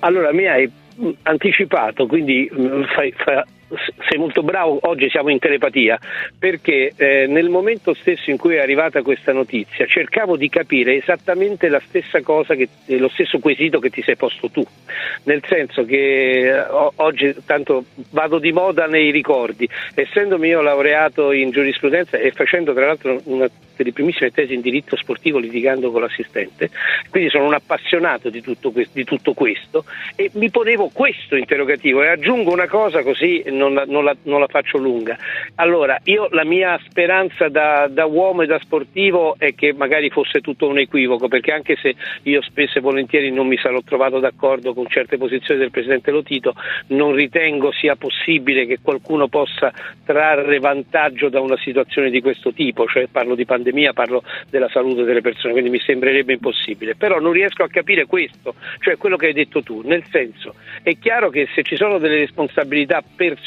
[0.01, 0.71] Allora, mi hai
[1.23, 3.43] anticipato, quindi mm, fai, fai,
[4.09, 5.99] sei molto bravo, oggi siamo in telepatia,
[6.39, 11.69] perché eh, nel momento stesso in cui è arrivata questa notizia cercavo di capire esattamente
[11.69, 14.65] la stessa cosa, che, eh, lo stesso quesito che ti sei posto tu,
[15.25, 16.65] nel senso che eh,
[16.97, 22.87] oggi tanto vado di moda nei ricordi, essendomi io laureato in giurisprudenza e facendo tra
[22.87, 26.71] l'altro una delle primissime tesi in diritto sportivo litigando con l'assistente,
[27.11, 29.85] quindi sono un appassionato di tutto, di tutto questo
[30.17, 34.17] e mi ponevo questo interrogativo e aggiungo una cosa così non non la, non la,
[34.23, 35.17] non la faccio lunga.
[35.57, 40.41] Allora, io la mia speranza da, da, uomo e da sportivo è che magari fosse
[40.41, 44.75] tutto un equivoco, perché anche se io spesso e volentieri non mi sarò trovato d'accordo
[44.75, 46.55] con certe posizioni del Presidente Lotito,
[46.89, 49.73] non ritengo sia possibile che qualcuno possa
[50.05, 55.05] trarre vantaggio da una situazione di questo tipo, cioè parlo di pandemia, parlo della salute
[55.05, 56.95] delle persone, quindi mi sembrerebbe impossibile.
[56.95, 60.97] Però non riesco a capire questo, cioè quello che hai detto tu, nel senso è
[60.99, 63.44] chiaro che se ci sono delle responsabilità personali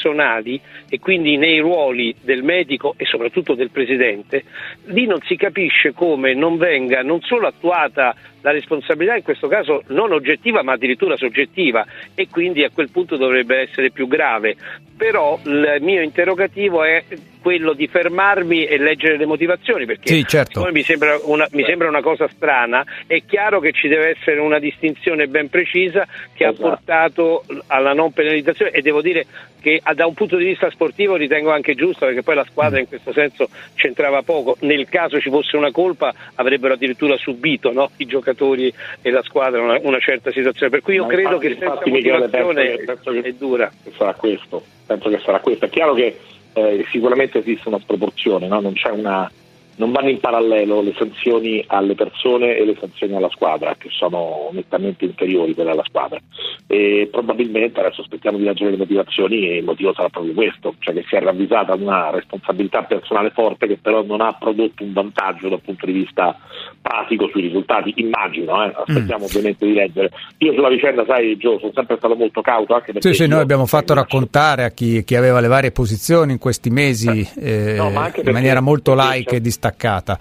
[0.88, 4.44] e quindi nei ruoli del medico e soprattutto del presidente,
[4.86, 9.82] lì non si capisce come non venga non solo attuata la responsabilità in questo caso
[9.88, 11.84] non oggettiva ma addirittura soggettiva
[12.14, 14.56] e quindi a quel punto dovrebbe essere più grave.
[14.98, 17.04] Però il mio interrogativo è
[17.40, 20.68] quello di fermarmi e leggere le motivazioni perché sì, certo.
[20.70, 22.84] mi, sembra una, mi, sembra una, cosa strana.
[23.06, 26.66] È chiaro che ci deve essere una distinzione ben precisa che esatto.
[26.66, 29.24] ha portato alla non penalizzazione e devo dire
[29.60, 32.88] che da un punto di vista sportivo ritengo anche giusto perché poi la squadra in
[32.88, 34.56] questo senso c'entrava poco.
[34.60, 37.90] Nel caso ci fosse una colpa avrebbero addirittura subito no?
[37.96, 40.70] i giocatori e la squadra una, una, certa situazione.
[40.70, 43.70] Per cui io Ma credo infatti, che senza motivazione penso che, è dura.
[43.96, 45.66] Sarà questo, penso che sarà questo.
[45.66, 46.18] È chiaro che
[46.54, 48.60] eh, sicuramente esiste una sproporzione, no?
[48.60, 49.30] non c'è una
[49.78, 54.50] non vanno in parallelo le sanzioni alle persone e le sanzioni alla squadra, che sono
[54.52, 56.18] nettamente inferiori quelle alla squadra.
[56.66, 60.94] E probabilmente adesso aspettiamo di leggere le motivazioni e il motivo sarà proprio questo, cioè
[60.94, 65.48] che si è ravvisata una responsabilità personale forte che però non ha prodotto un vantaggio
[65.48, 66.36] dal punto di vista
[66.82, 68.72] pratico sui risultati, immagino, eh?
[68.74, 69.26] aspettiamo mm.
[69.26, 70.10] ovviamente di leggere.
[70.38, 73.12] Io sulla vicenda, sai Gio, sono sempre stato molto cauto anche perché...
[73.12, 76.68] Sì, sì, noi abbiamo fatto raccontare a chi, chi, aveva le varie posizioni in questi
[76.70, 80.18] mesi eh, no, in maniera molto laica e distaccata attaccata.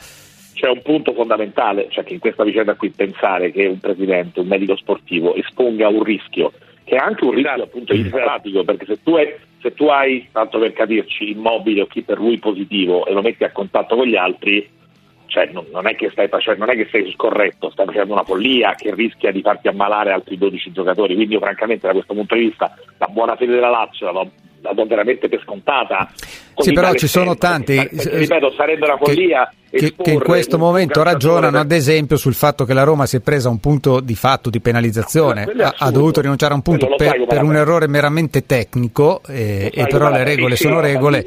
[0.54, 4.48] C'è un punto fondamentale, cioè che in questa vicenda qui pensare che un presidente, un
[4.48, 6.52] medico sportivo esponga un rischio,
[6.84, 7.64] che è anche un rischio esatto.
[7.64, 12.02] appunto informatico, perché se tu, hai, se tu hai, tanto per capirci, immobile o chi
[12.02, 14.68] per lui positivo e lo metti a contatto con gli altri,
[15.28, 18.24] cioè non, non, è che stai facendo, non è che sei scorretto, stai facendo una
[18.24, 21.16] follia che rischia di farti ammalare altri 12 giocatori.
[21.16, 24.32] Quindi io francamente da questo punto di vista la buona fede della Lazio la do
[24.62, 26.10] la do veramente per scontata.
[26.58, 27.76] Sì, però ci sono tanti.
[27.76, 29.52] Perché, ripeto, sarebbe una follia.
[29.70, 33.20] Che, che in questo momento ragionano, ad esempio, sul fatto che la Roma si è
[33.20, 36.96] presa un punto di fatto di penalizzazione, no, ha, ha, dovuto rinunciare a un punto
[36.96, 41.26] per, per un errore meramente tecnico, eh, e però le regole sono regole.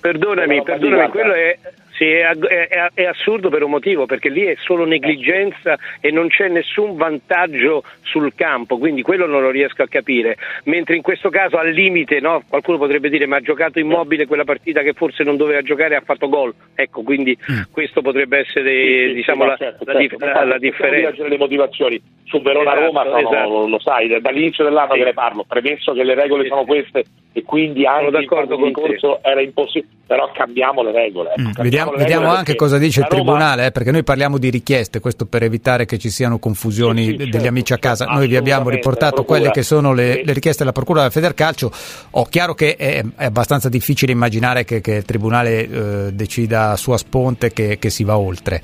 [0.00, 1.58] Perdonami, perdonami, quello è
[1.98, 6.28] sì, è, è, è, assurdo per un motivo, perché lì è solo negligenza e non
[6.28, 10.36] c'è nessun vantaggio sul campo, quindi quello non lo riesco a capire.
[10.64, 14.44] Mentre in questo caso al limite, no, qualcuno potrebbe dire ma ha giocato immobile quella
[14.44, 16.54] partita che forse non doveva giocare e ha fatto gol.
[16.76, 17.62] Ecco, quindi mm.
[17.72, 20.24] questo potrebbe essere sì, sì, diciamo, la, certo, la, certo.
[20.24, 21.26] la, la differenza.
[21.26, 23.66] le motivazioni su Verona-Roma esatto, esatto.
[23.66, 27.86] lo sai, dall'inizio dell'anno che ne parlo, premesso che le regole sono queste e quindi
[27.86, 31.30] anche il concorso era impossibile, però cambiamo le regole.
[31.30, 33.22] Ecco, mm, vediamo, vediamo anche cosa dice il Roma...
[33.22, 37.10] Tribunale, eh, perché noi parliamo di richieste, questo per evitare che ci siano confusioni sì,
[37.10, 38.06] sì, degli certo, amici a casa.
[38.06, 41.70] Noi vi abbiamo riportato quelle che sono le, le, richieste della Procura della Federcalcio.
[42.10, 46.76] Ho chiaro che è, è abbastanza difficile immaginare che, che il Tribunale eh, decida a
[46.76, 48.62] sua sponte che, che si va oltre.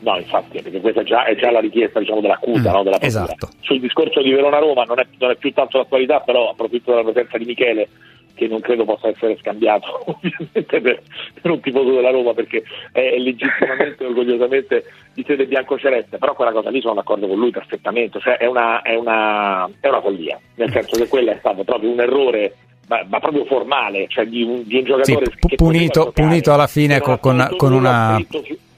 [0.00, 3.00] No, infatti, perché questa è già, è già la richiesta diciamo, dell'accusa, mm, no, della
[3.00, 3.48] Esatto.
[3.60, 7.36] Sul discorso di Verona-Roma non è, non è più tanto l'attualità, però approfitto della presenza
[7.38, 7.88] di Michele
[8.36, 11.02] che non credo possa essere scambiato ovviamente per,
[11.40, 16.18] per, un tifoso della Roma perché è legittimamente e orgogliosamente di sede bianco-celeste.
[16.18, 18.20] Però quella cosa lì sono d'accordo con lui perfettamente.
[18.20, 20.38] Cioè è una, è una, è una follia.
[20.56, 22.54] Nel senso che quello è stato proprio un errore
[22.88, 26.68] ma, ma proprio formale cioè di un, di un giocatore sì, che punito, punito alla
[26.68, 28.16] fine con, con, con una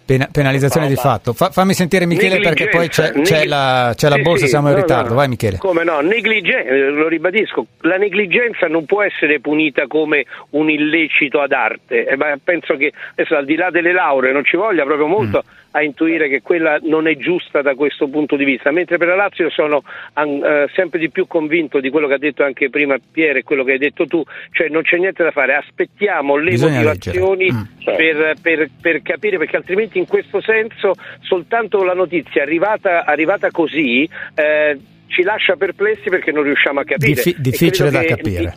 [0.08, 1.34] Pena, penalizzazione di fatto.
[1.34, 4.68] Fa, fammi sentire Michele perché poi c'è, c'è la, c'è la sì, borsa, sì, siamo
[4.68, 5.10] in no, ritardo.
[5.10, 5.58] No, Vai Michele.
[5.58, 11.52] Come no, negligenza, lo ribadisco, la negligenza non può essere punita come un illecito ad
[11.52, 15.08] arte, eh, ma penso che adesso al di là delle lauree non ci voglia proprio
[15.08, 15.67] molto mm.
[15.72, 19.16] A intuire che quella non è giusta da questo punto di vista, mentre per la
[19.16, 23.38] Lazio sono uh, sempre di più convinto di quello che ha detto anche prima Piero
[23.38, 26.83] e quello che hai detto tu, cioè non c'è niente da fare, aspettiamo le Bisogna
[26.83, 27.85] motivazioni mm.
[27.85, 34.09] per, per, per capire perché altrimenti in questo senso soltanto la notizia arrivata, arrivata così
[34.35, 34.78] eh,
[35.09, 37.12] ci lascia perplessi perché non riusciamo a capire.
[37.12, 38.57] Diffi- difficile da capire.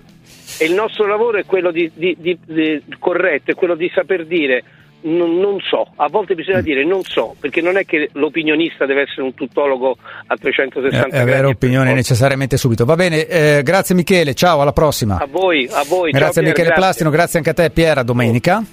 [0.60, 4.26] E il nostro lavoro è quello di, di, di, di corretto, è quello di saper
[4.26, 4.63] dire
[5.01, 6.63] non, non, so, a volte bisogna mm.
[6.63, 11.15] dire non so, perché non è che l'opinionista deve essere un tuttologo a 360 gradi.
[11.15, 12.85] E avere opinione necessariamente subito.
[12.85, 15.17] Va bene, eh, grazie Michele, ciao, alla prossima.
[15.17, 16.11] A voi, a voi.
[16.11, 18.63] Grazie ciao, Michele Pier, Plastino, grazie anche a te Piera, domenica.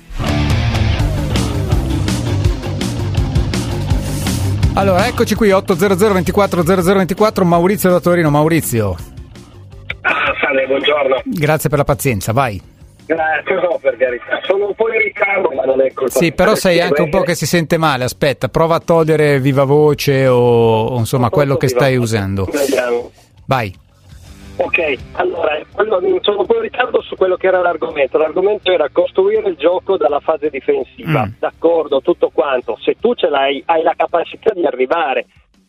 [4.74, 8.30] Allora, eccoci qui, 800 24 0024, Maurizio da Torino.
[8.30, 8.96] Maurizio.
[10.40, 11.22] Salve Simone, buongiorno.
[11.24, 12.67] Grazie per la pazienza, vai.
[13.08, 14.38] Grazie, no, per carità.
[14.42, 17.22] Sono un po' in ritardo, ma non è colpa Sì, però sei anche un po'
[17.22, 18.04] che si sente male.
[18.04, 22.46] Aspetta, prova a togliere viva voce o, o insomma quello che stai usando.
[23.46, 23.74] Vai.
[24.56, 25.58] Ok, allora
[26.20, 28.18] sono un po' in ritardo su quello che era l'argomento.
[28.18, 31.24] L'argomento era costruire il gioco dalla fase difensiva.
[31.24, 31.30] Mm.
[31.38, 32.76] D'accordo, tutto quanto.
[32.82, 35.24] Se tu ce l'hai, hai la capacità di arrivare.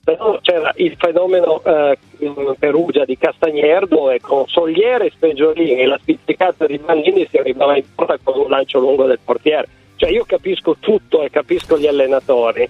[0.10, 5.86] Però c'era il fenomeno eh, in Perugia di Castagnier dove con Soliere e Speggiorini e
[5.86, 9.68] la spizzicata di Mannini si arrivava in porta con un lancio lungo del portiere.
[9.98, 12.68] Cioè io capisco tutto e capisco gli allenatori,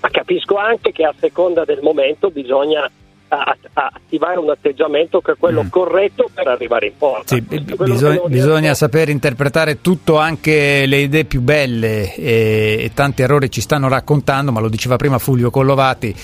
[0.00, 2.90] ma capisco anche che a seconda del momento bisogna
[3.28, 7.34] a- a- attivare un atteggiamento che è quello corretto per arrivare in porta.
[7.34, 12.78] Sì, Quello che bisog- non bisogna saper interpretare tutto, anche le idee più belle e,
[12.80, 16.14] e tanti errori ci stanno raccontando, ma lo diceva prima Fulvio Collovati,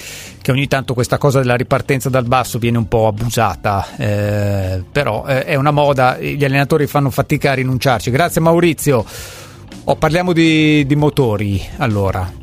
[0.40, 5.24] che ogni tanto questa cosa della ripartenza dal basso viene un po' abusata, eh, però
[5.26, 8.10] eh, è una moda, gli allenatori fanno fatica a rinunciarci.
[8.10, 9.04] Grazie Maurizio.
[9.86, 12.42] Oh, parliamo di, di motori allora.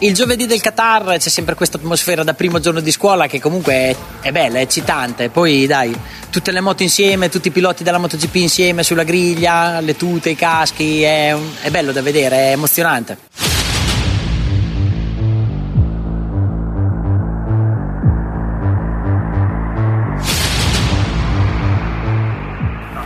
[0.00, 3.72] Il giovedì del Qatar c'è sempre questa atmosfera da primo giorno di scuola che comunque
[3.72, 5.28] è, è bella, è eccitante.
[5.28, 5.92] Poi dai,
[6.30, 10.36] tutte le moto insieme, tutti i piloti della MotoGP insieme sulla griglia, le tute, i
[10.36, 13.67] caschi, è, è bello da vedere, è emozionante.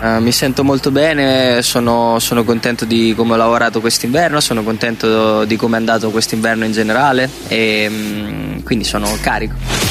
[0.02, 5.44] Eh, mi sento molto bene, sono, sono contento di come ho lavorato quest'inverno, sono contento
[5.44, 9.81] di come è andato quest'inverno in generale e mm, quindi sono carico.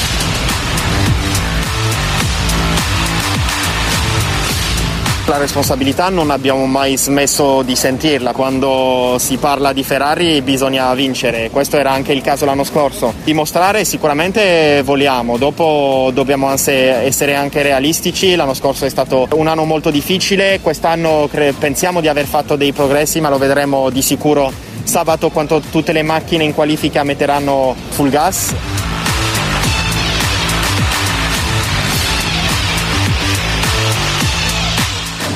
[5.26, 11.48] La responsabilità non abbiamo mai smesso di sentirla, quando si parla di Ferrari bisogna vincere,
[11.50, 13.14] questo era anche il caso l'anno scorso.
[13.22, 19.90] Dimostrare sicuramente vogliamo, dopo dobbiamo essere anche realistici, l'anno scorso è stato un anno molto
[19.90, 25.62] difficile, quest'anno pensiamo di aver fatto dei progressi ma lo vedremo di sicuro sabato quando
[25.70, 28.71] tutte le macchine in qualifica metteranno full gas.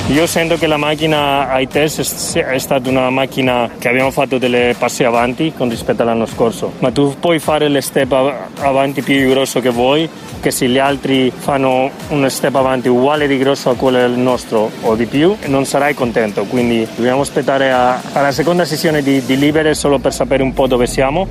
[0.09, 4.73] Io sento che la macchina ai test è stata una macchina che abbiamo fatto delle
[4.77, 9.29] passi avanti con rispetto all'anno scorso, ma tu puoi fare le step av- avanti più
[9.29, 13.75] grosso che vuoi, che se gli altri fanno un step avanti uguale di grosso a
[13.75, 18.63] quello del nostro o di più, non sarai contento, quindi dobbiamo aspettare a- alla seconda
[18.63, 21.27] sessione di, di libere solo per sapere un po' dove siamo.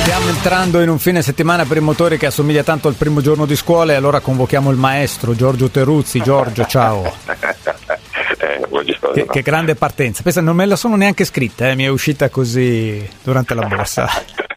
[0.00, 3.46] Stiamo entrando in un fine settimana per i motori che assomiglia tanto al primo giorno
[3.46, 6.20] di scuola e allora convochiamo il maestro Giorgio Teruzzi.
[6.20, 7.12] Giorgio, ciao.
[8.42, 8.58] Eh.
[9.12, 10.22] Che, che grande partenza.
[10.22, 14.08] Pensa, non me la sono neanche scritta, eh, mi è uscita così durante la borsa.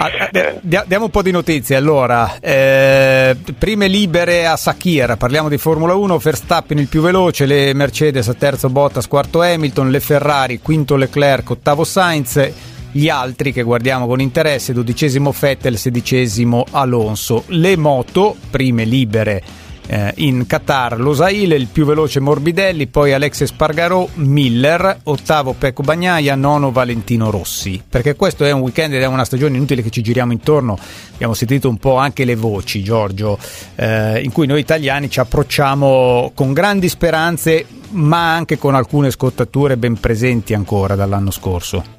[0.00, 1.74] Ah, eh, dia- diamo un po' di notizie.
[1.74, 7.74] Allora, eh, prime libere a Sakir, parliamo di Formula 1, Verstappen il più veloce, le
[7.74, 12.50] Mercedes a terzo Bottas, quarto Hamilton, le Ferrari, quinto Leclerc, ottavo Sainz,
[12.98, 17.44] gli altri che guardiamo con interesse, dodicesimo Vettel, sedicesimo Alonso.
[17.46, 19.40] Le moto, prime libere
[19.86, 26.34] eh, in Qatar Losaile, il più veloce Morbidelli, poi Alex Spargarò, Miller, ottavo Pecco Bagnaia,
[26.34, 27.80] nono Valentino Rossi.
[27.88, 30.76] Perché questo è un weekend ed è una stagione inutile che ci giriamo intorno.
[31.14, 33.38] Abbiamo sentito un po' anche le voci, Giorgio,
[33.76, 39.76] eh, in cui noi italiani ci approcciamo con grandi speranze, ma anche con alcune scottature
[39.76, 41.97] ben presenti ancora dall'anno scorso.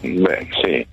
[0.00, 0.86] Beh, sì.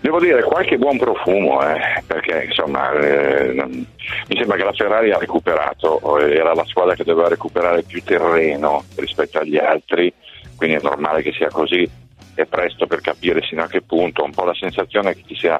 [0.00, 5.18] Devo dire qualche buon profumo, eh, perché insomma eh, mi sembra che la Ferrari ha
[5.18, 10.12] recuperato, era la squadra che doveva recuperare più terreno rispetto agli altri,
[10.56, 11.88] quindi è normale che sia così,
[12.34, 15.58] è presto per capire sino a che punto, un po' la sensazione che ci sia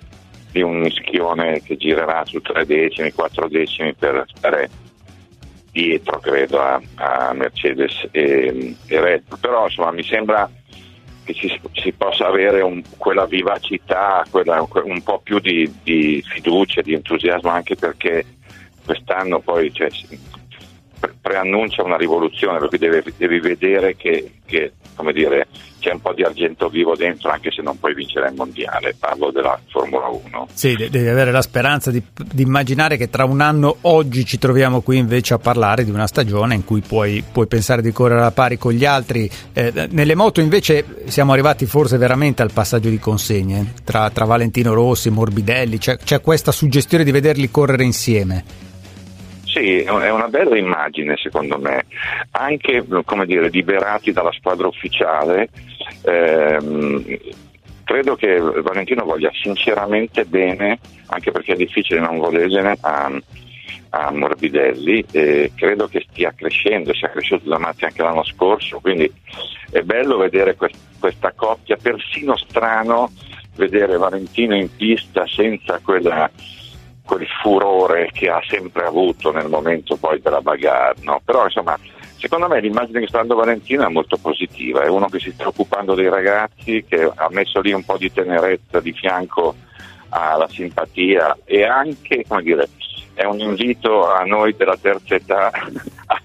[0.52, 4.70] di un mischione che girerà su tre decimi, quattro decimi per stare
[5.72, 10.48] dietro credo a, a Mercedes e, e Red Bull, però insomma mi sembra
[11.28, 16.80] che ci, si possa avere un- quella vivacità, quella- un po' più di, di fiducia,
[16.80, 18.24] di entusiasmo, anche perché
[18.84, 19.90] quest'anno poi cioè,
[21.20, 25.46] preannuncia una rivoluzione, per cui deve- devi vedere che, che, come dire,
[25.78, 28.96] c'è un po' di argento vivo dentro, anche se non puoi vincere il mondiale.
[28.98, 30.48] Parlo della Formula 1.
[30.52, 34.38] Sì, de- devi avere la speranza di, di immaginare che tra un anno oggi ci
[34.38, 38.20] troviamo qui invece a parlare di una stagione in cui puoi, puoi pensare di correre
[38.20, 39.30] alla pari con gli altri.
[39.52, 44.74] Eh, nelle moto invece siamo arrivati forse veramente al passaggio di consegne tra, tra Valentino
[44.74, 48.66] Rossi, Morbidelli, c'è, c'è questa suggestione di vederli correre insieme.
[49.58, 51.84] Sì, è una bella immagine secondo me,
[52.30, 55.48] anche come dire, liberati dalla squadra ufficiale,
[56.02, 57.18] ehm,
[57.82, 63.10] credo che Valentino voglia sinceramente bene, anche perché è difficile non volergliene a,
[63.90, 69.12] a Morbidelli, e credo che stia crescendo, sia cresciuto da Matti anche l'anno scorso, quindi
[69.72, 73.10] è bello vedere quest- questa coppia, persino strano
[73.56, 76.30] vedere Valentino in pista senza quella,
[77.08, 81.22] quel furore che ha sempre avuto nel momento poi della bagarre, no?
[81.24, 81.74] però insomma
[82.18, 85.48] secondo me l'immagine che sta dando Valentino è molto positiva, è uno che si sta
[85.48, 89.54] occupando dei ragazzi, che ha messo lì un po' di tenerezza di fianco
[90.10, 92.68] alla simpatia e anche, come dire,
[93.14, 95.48] è un invito a noi della terza età
[96.06, 96.22] a,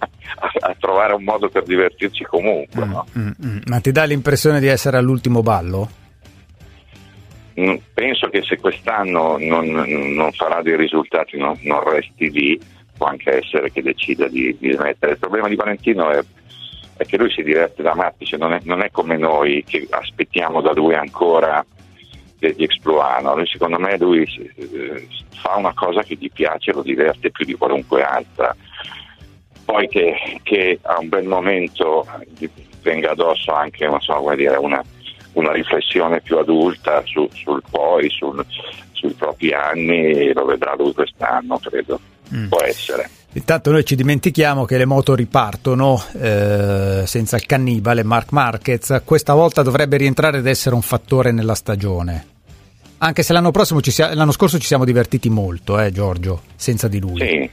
[0.60, 2.86] a trovare un modo per divertirci comunque.
[2.86, 3.06] No?
[3.18, 3.58] Mm, mm.
[3.68, 6.02] Ma ti dà l'impressione di essere all'ultimo ballo?
[7.60, 12.60] Mm, Penso che se quest'anno non, non farà dei risultati, non, non resti lì,
[12.98, 15.14] può anche essere che decida di, di smettere.
[15.14, 16.20] Il problema di Valentino è,
[16.98, 19.88] è che lui si diverte da matti, cioè non, è, non è come noi che
[19.90, 21.64] aspettiamo da lui ancora
[22.40, 23.36] degli exploit, no?
[23.36, 24.24] lui, secondo me lui
[24.56, 28.56] eh, fa una cosa che gli piace, lo diverte più di qualunque altra.
[29.64, 32.06] Poi che, che a un bel momento
[32.82, 34.84] venga addosso anche so, dire, una,
[35.34, 38.46] una riflessione più adulta su, sul poi, sul,
[38.92, 42.00] sui propri anni, lo vedrà lui quest'anno, credo.
[42.34, 42.48] Mm.
[42.48, 43.10] Può essere.
[43.34, 49.34] Intanto noi ci dimentichiamo che le moto ripartono eh, senza il cannibale Mark Marquez, questa
[49.34, 52.28] volta dovrebbe rientrare ed essere un fattore nella stagione.
[53.00, 56.88] Anche se l'anno, prossimo ci sia- l'anno scorso ci siamo divertiti molto, eh, Giorgio, senza
[56.88, 57.20] di lui.
[57.20, 57.50] Sì,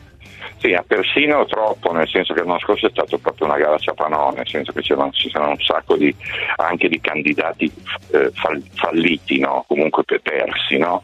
[0.60, 3.78] sì, ha persino troppo, nel senso che l'anno scorso è stato proprio una gara a
[3.78, 4.92] ciapanò, nel senso che ci
[5.30, 6.14] sono un sacco di,
[6.56, 7.72] anche di candidati
[8.12, 9.64] eh, fall- falliti, no?
[9.66, 10.76] comunque per persi.
[10.76, 11.02] No?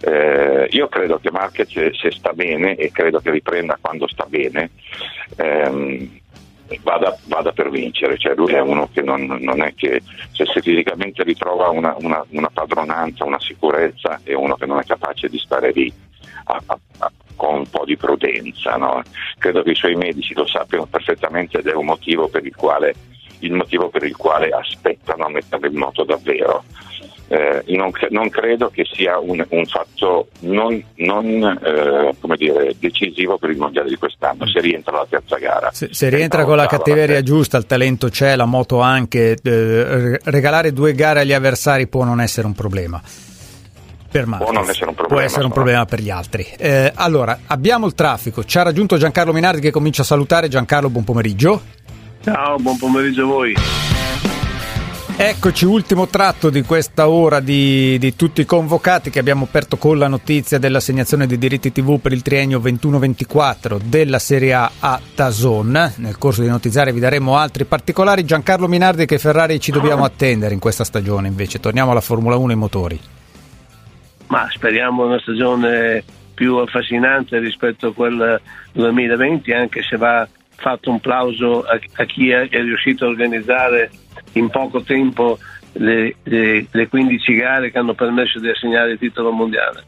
[0.00, 4.70] Eh, io credo che Marquez se, sta bene e credo che riprenda quando sta bene.
[5.36, 6.20] ehm,
[6.82, 10.00] Vada, vada per vincere, cioè lui è uno che non, non è che
[10.32, 14.84] se, se fisicamente ritrova una, una- una padronanza, una sicurezza, è uno che non è
[14.84, 15.92] capace di stare lì
[16.46, 18.76] a- a- con un po' di prudenza.
[18.76, 19.02] no?
[19.38, 22.94] Credo che i suoi medici lo sappiano perfettamente ed è un motivo per il quale,
[23.40, 26.64] il motivo per il quale aspettano a metterlo in moto davvero.
[27.28, 33.38] Eh, non, non credo che sia un, un fatto non, non, eh, come dire, decisivo
[33.38, 35.70] per il mondiale di quest'anno, se rientra la terza gara.
[35.72, 40.74] Se, se rientra con la cattiveria giusta, il talento c'è, la moto anche, eh, regalare
[40.74, 43.02] due gare agli avversari può non essere un problema.
[44.14, 44.48] Per Marquez.
[44.48, 45.24] Può non essere un Può problema.
[45.28, 46.46] essere un problema per gli altri.
[46.56, 48.44] Eh, allora, abbiamo il traffico.
[48.44, 50.46] Ci ha raggiunto Giancarlo Minardi che comincia a salutare.
[50.46, 51.60] Giancarlo, buon pomeriggio.
[52.22, 53.54] Ciao, buon pomeriggio a voi.
[55.16, 59.98] Eccoci, ultimo tratto di questa ora di, di tutti i convocati che abbiamo aperto con
[59.98, 65.92] la notizia dell'assegnazione di diritti TV per il triennio 21-24 della Serie A a Dazon.
[65.96, 68.24] Nel corso di notiziare vi daremo altri particolari.
[68.24, 71.58] Giancarlo Minardi che Ferrari ci dobbiamo attendere in questa stagione invece.
[71.58, 73.00] Torniamo alla Formula 1 e ai motori.
[74.28, 76.02] Ma speriamo una stagione
[76.34, 78.40] più affascinante rispetto a quella
[78.72, 83.90] 2020, anche se va fatto un plauso a, a chi è, è riuscito a organizzare
[84.32, 85.38] in poco tempo
[85.74, 89.84] le, le- le 15 gare che hanno permesso di assegnare il titolo mondiale.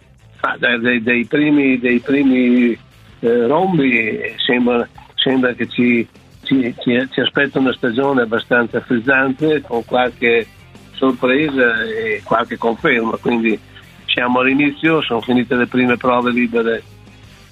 [0.59, 2.77] Dai, dei, dei primi, dei primi
[3.21, 6.07] eh, rombi sembra, sembra che ci,
[6.45, 10.47] ci, ci- ci aspetta una stagione abbastanza frizzante con qualche
[10.93, 13.59] sorpresa e qualche conferma, quindi
[14.17, 16.83] siamo all'inizio, sono finite le prime prove libere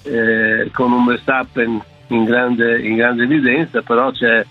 [0.01, 4.43] eh, con un Verstappen in grande, in grande evidenza, però c'è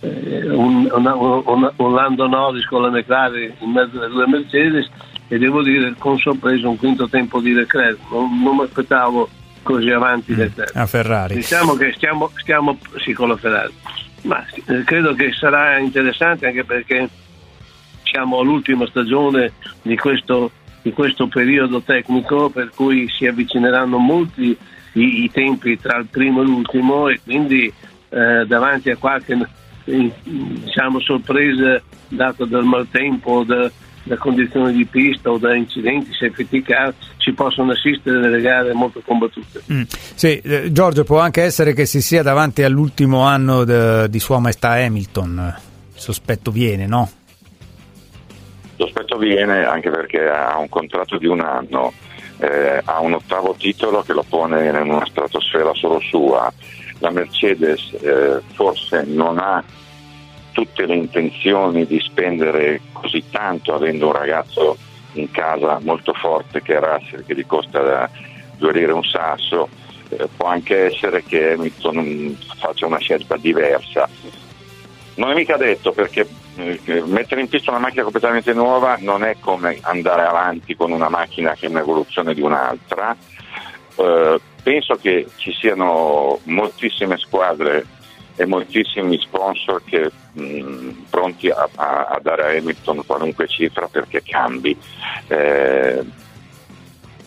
[0.00, 4.88] eh, un, una- un- un Lando Norris con la McLaren in mezzo alle due Mercedes
[5.28, 9.28] e devo dire con sorpresa un quinto tempo di Leclerc, non, non mi aspettavo
[9.62, 10.74] così avanti Leclerc.
[10.74, 11.34] A Ferrari.
[11.34, 13.74] Diciamo che stiamo, stiamo sì, con la Ferrari,
[14.22, 17.06] ma eh, credo che sarà interessante anche perché
[18.04, 19.52] siamo all'ultima stagione
[19.82, 20.50] di questo,
[20.82, 24.56] di questo periodo tecnico per cui si avvicineranno molti
[24.92, 27.72] i, i tempi tra il primo e l'ultimo e quindi
[28.08, 29.38] eh, davanti a qualche
[29.84, 33.70] eh, diciamo, sorpresa data dal maltempo da,
[34.02, 39.02] da condizioni di pista o da incidenti, safety car, ci possono assistere delle gare molto
[39.04, 39.62] combattute.
[39.70, 39.82] Mm.
[40.14, 44.38] Sì, eh, Giorgio, può anche essere che si sia davanti all'ultimo anno de- di Sua
[44.38, 45.54] Maestà Hamilton.
[45.94, 47.10] Il sospetto viene, no?
[48.78, 51.92] L'aspetto viene anche perché ha un contratto di un anno,
[52.38, 56.52] eh, ha un ottavo titolo che lo pone in una stratosfera solo sua.
[57.00, 59.64] La Mercedes eh, forse non ha
[60.52, 64.76] tutte le intenzioni di spendere così tanto avendo un ragazzo
[65.12, 68.08] in casa molto forte che è Russell che gli costa
[68.56, 69.68] due lire un sasso.
[70.10, 74.08] Eh, può anche essere che Hamilton faccia una scelta diversa
[75.18, 79.36] Non è mica detto perché eh, mettere in pista una macchina completamente nuova non è
[79.40, 83.16] come andare avanti con una macchina che è un'evoluzione di un'altra.
[83.96, 87.84] Eh, penso che ci siano moltissime squadre
[88.36, 94.78] e moltissimi sponsor che mh, pronti a, a, dare a Hamilton qualunque cifra perché cambi.
[95.26, 96.04] Eh,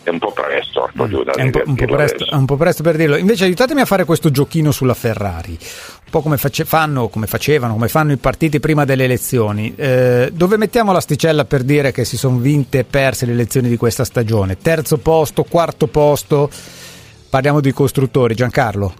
[0.02, 1.00] è un po' presto, mm,
[1.36, 3.16] è un po', un, po presto, un po', presto, per dirlo.
[3.16, 7.74] Invece aiutatemi a fare questo giochino sulla Ferrari, un po' come, face, fanno, come facevano,
[7.74, 9.74] come fanno i partiti prima delle elezioni.
[9.76, 13.76] Eh, dove mettiamo l'asticella per dire che si sono vinte e perse le elezioni di
[13.76, 14.56] questa stagione?
[14.56, 16.50] Terzo posto, quarto posto?
[17.30, 18.94] Parliamo di costruttori, Giancarlo.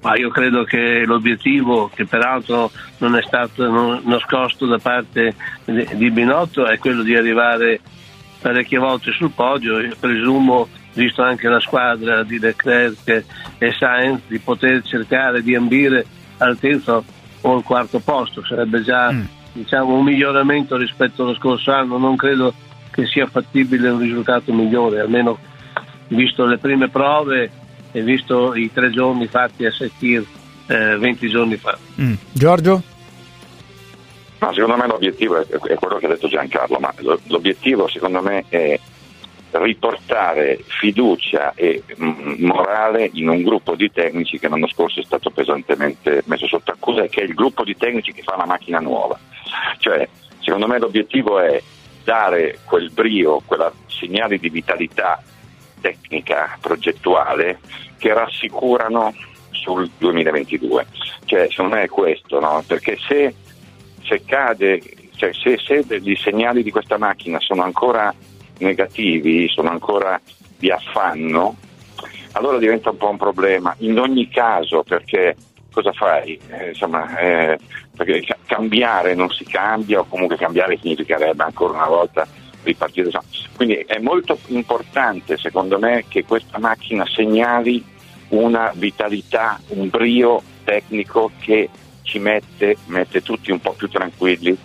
[0.00, 5.34] Ma io credo che l'obiettivo, che peraltro non è stato nascosto da parte
[5.64, 7.80] di Binotto, è quello di arrivare
[8.40, 9.78] parecchie volte sul podio.
[9.80, 13.24] Io presumo, visto anche la squadra di Leclerc
[13.58, 16.04] e Sainz, di poter cercare di ambire
[16.38, 17.04] al terzo
[17.40, 18.44] o al quarto posto.
[18.44, 19.24] Sarebbe già mm.
[19.52, 21.98] diciamo, un miglioramento rispetto allo scorso anno.
[21.98, 22.52] Non credo
[22.90, 25.38] che sia fattibile un risultato migliore, almeno
[26.08, 27.50] visto le prime prove
[27.92, 30.24] e visto i tre giorni fatti a Sekir
[30.66, 31.78] eh, 20 giorni fa.
[32.00, 32.14] Mm.
[32.32, 32.82] Giorgio?
[34.40, 36.92] No, secondo me l'obiettivo è, è, quello che ha detto Giancarlo, ma
[37.26, 38.78] l'obiettivo secondo me è
[39.50, 45.30] riportare fiducia e mh, morale in un gruppo di tecnici che l'anno scorso è stato
[45.30, 48.78] pesantemente messo sotto accusa e che è il gruppo di tecnici che fa la macchina
[48.78, 49.18] nuova.
[49.78, 50.08] Cioè,
[50.40, 51.60] secondo me l'obiettivo è
[52.04, 55.22] dare quel brio, quella segnale di vitalità
[55.80, 57.60] tecnica, progettuale,
[57.98, 59.14] che rassicurano
[59.50, 60.86] sul 2022.
[61.24, 62.62] Cioè, secondo me è questo, no?
[62.66, 63.34] perché se,
[64.08, 64.80] se cade,
[65.16, 68.12] cioè se, se i segnali di questa macchina sono ancora
[68.58, 70.20] negativi, sono ancora
[70.56, 71.56] di affanno,
[72.32, 73.74] allora diventa un po' un problema.
[73.78, 75.36] In ogni caso, perché
[75.70, 76.38] cosa fai?
[76.50, 77.58] Eh, insomma, eh,
[77.96, 82.26] perché cambiare non si cambia, o comunque cambiare significherebbe ancora una volta
[82.62, 83.10] ripartire.
[83.56, 87.84] Quindi è molto importante secondo me che questa macchina segnali
[88.28, 91.68] una vitalità, un brio tecnico che
[92.08, 94.56] ci mette, mette tutti un po' più tranquilli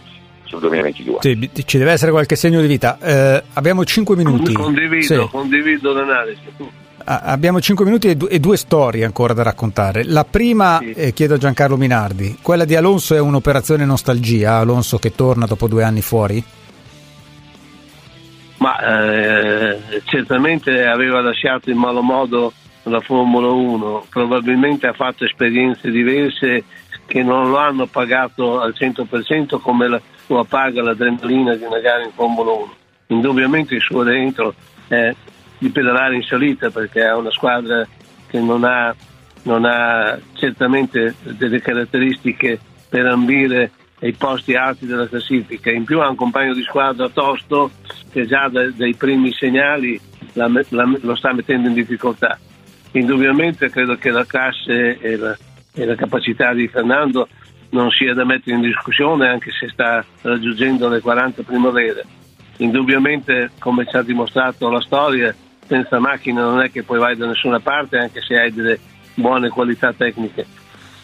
[0.46, 1.18] sul 2022.
[1.20, 2.98] Sì, ci deve essere qualche segno di vita.
[3.02, 4.54] Eh, abbiamo 5 minuti.
[4.54, 5.28] Condivido, sì.
[5.30, 6.40] condivido l'analisi.
[7.04, 10.06] abbiamo 5 minuti e, du- e, due storie ancora da raccontare.
[10.06, 10.92] La prima, sì.
[10.92, 15.68] eh, chiedo a Giancarlo Minardi, quella di Alonso è un'operazione nostalgia, Alonso che torna dopo
[15.68, 16.44] due anni fuori?
[18.58, 25.90] ma eh, certamente aveva lasciato in malo modo la Formula 1, probabilmente ha fatto esperienze
[25.90, 26.64] diverse
[27.14, 32.04] che non lo hanno pagato al 100% come la, lo paga l'adrenalina di una gara
[32.04, 32.74] in Formula 1.
[33.10, 34.56] Indubbiamente il suo dentro
[34.88, 35.14] è
[35.60, 37.88] di pedalare in salita perché è una squadra
[38.26, 38.96] che non ha,
[39.44, 42.60] non ha certamente delle caratteristiche
[42.90, 45.70] per ambire ai posti alti della classifica.
[45.70, 47.70] In più ha un compagno di squadra tosto
[48.12, 50.02] che già dai, dai primi segnali
[50.34, 52.40] la, la, lo sta mettendo in difficoltà.
[52.94, 55.38] Indubbiamente credo che la classe e la,
[55.74, 57.28] e la capacità di Fernando
[57.70, 62.06] non sia da mettere in discussione anche se sta raggiungendo le 40 primavere.
[62.58, 65.34] Indubbiamente, come ci ha dimostrato la storia,
[65.66, 68.80] senza macchina non è che puoi vai da nessuna parte anche se hai delle
[69.16, 70.46] buone qualità tecniche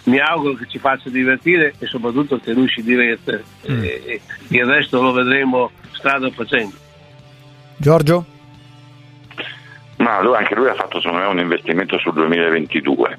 [0.10, 3.84] mi auguro che ci faccia divertire e soprattutto che lui si diverte mm.
[3.84, 6.76] e, il resto lo vedremo strada facendo.
[7.78, 8.26] Giorgio?
[9.98, 13.18] Ma lui, anche lui ha fatto secondo me un investimento sul 2022.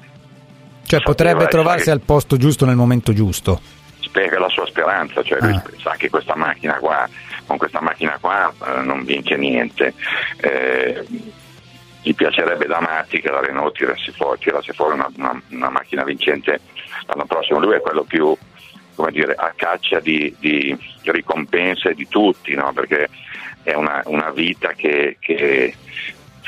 [0.91, 1.91] Cioè potrebbe trovarsi che...
[1.91, 3.61] al posto giusto nel momento giusto.
[3.99, 5.63] Spiega la sua speranza, cioè lui ah.
[5.81, 7.07] sa che questa macchina qua,
[7.45, 9.93] con questa macchina qua eh, non vince niente.
[10.37, 11.05] Eh,
[12.01, 16.03] gli piacerebbe da matti che la Renault tirasse fuori, tirasse fuori una, una, una, macchina
[16.03, 16.59] vincente
[17.05, 17.59] l'anno prossimo.
[17.59, 18.35] Lui è quello più
[19.11, 22.73] dire, a caccia di, di, ricompense di tutti, no?
[22.73, 23.07] perché
[23.63, 25.73] è una, una vita che, che,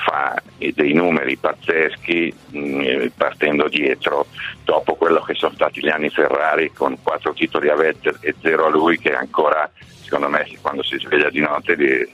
[0.04, 4.28] fa dei numeri pazzeschi mm, partendo dietro
[4.64, 8.66] dopo quello che sono stati gli anni Ferrari con quattro titoli a Vettel e zero
[8.66, 9.70] a lui che ancora
[10.02, 12.08] secondo me quando si sveglia di notte di,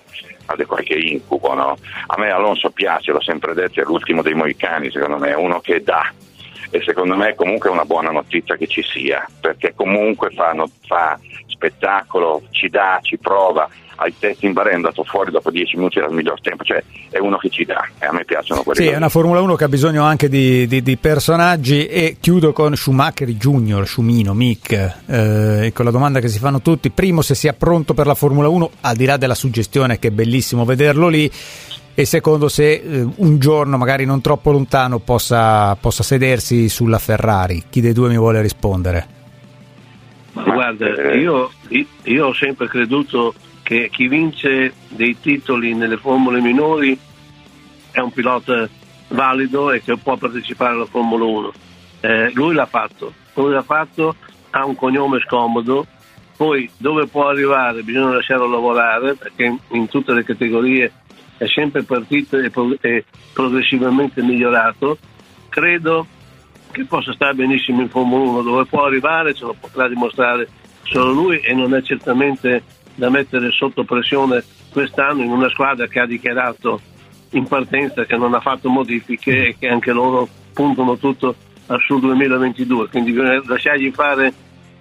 [0.46, 1.54] ha qualche incubo.
[1.54, 1.78] No?
[2.08, 5.60] A me Alonso piace, l'ho sempre detto, è l'ultimo dei moicani, secondo me, è uno
[5.60, 6.12] che dà
[6.70, 10.54] e secondo me comunque è una buona notizia che ci sia, perché comunque fa,
[10.86, 15.76] fa spettacolo, ci dà, ci prova ai test in Bahrain è andato fuori dopo 10
[15.76, 18.84] minuti dal miglior tempo, cioè è uno che ci dà e a me piacciono quelli.
[18.84, 22.54] Sì, è una Formula 1 che ha bisogno anche di, di, di personaggi e chiudo
[22.54, 24.72] con Schumacher Junior, Schumino, Mick,
[25.06, 28.48] eh, con la domanda che si fanno tutti, primo se sia pronto per la Formula
[28.48, 31.30] 1, al di là della suggestione che è bellissimo vederlo lì,
[32.00, 37.66] e secondo se eh, un giorno magari non troppo lontano possa, possa sedersi sulla Ferrari.
[37.70, 39.08] Chi dei due mi vuole rispondere?
[40.32, 41.52] Ma guarda, io,
[42.04, 43.34] io ho sempre creduto
[43.64, 46.98] che chi vince dei titoli nelle formule minori
[47.92, 48.70] è un pilota
[49.10, 51.52] valido e che può partecipare alla Formula 1.
[52.00, 54.16] Eh, lui l'ha fatto, lui l'ha fatto,
[54.52, 55.86] ha un cognome scomodo,
[56.38, 60.94] poi dove può arrivare bisogna lasciarlo lavorare perché in, in tutte le categorie
[61.40, 62.76] è sempre partito e, pro-
[63.34, 64.98] progressivamente migliorato.
[65.48, 66.06] Credo
[66.72, 70.48] che possa stare benissimo in Formula 1, dove può arrivare ce lo potrà dimostrare
[70.84, 72.62] solo lui e non è certamente
[72.94, 76.82] da mettere sotto pressione quest'anno in una squadra che ha dichiarato
[77.32, 81.36] in partenza che non ha fatto modifiche e che anche loro puntano tutto
[81.86, 84.34] sul 2022, quindi bisogna lasciargli fare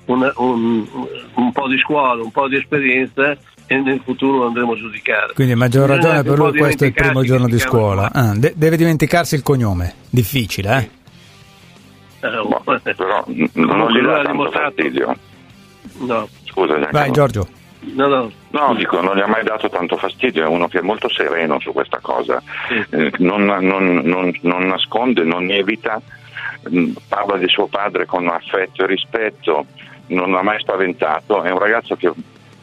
[0.07, 0.87] una, un,
[1.35, 3.37] un po' di scuola, un po' di esperienza
[3.69, 5.33] e nel futuro lo andremo a giudicare.
[5.35, 8.11] Quindi a maggior ragione per lui questo è il primo giorno di scuola.
[8.13, 10.91] Ah, de- deve dimenticarsi il cognome, difficile, eh?
[12.27, 15.17] Eh, però n- non Comunque gli dà ha tanto dimostrato- fastidio.
[15.99, 16.29] No.
[16.45, 16.99] Scusa, Giancarlo.
[16.99, 17.49] Vai Giorgio.
[17.81, 18.31] No, no.
[18.51, 21.61] No, dico, non gli ha mai dato tanto fastidio, è uno che è molto sereno
[21.61, 22.43] su questa cosa,
[22.91, 26.01] Eh, non, non- non- non nasconde, non evita,
[26.69, 29.67] mh, parla di suo padre con affetto e rispetto,
[30.09, 32.11] non l'ha mai spaventato, è un ragazzo che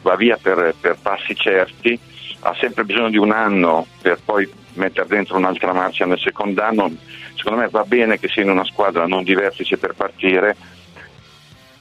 [0.06, 1.98] va via per, per passi certi,
[2.40, 6.92] ha sempre bisogno di un anno per poi mettere dentro un'altra marcia nel secondo anno,
[7.34, 10.56] secondo me va bene che sia in una squadra non di vertice per partire,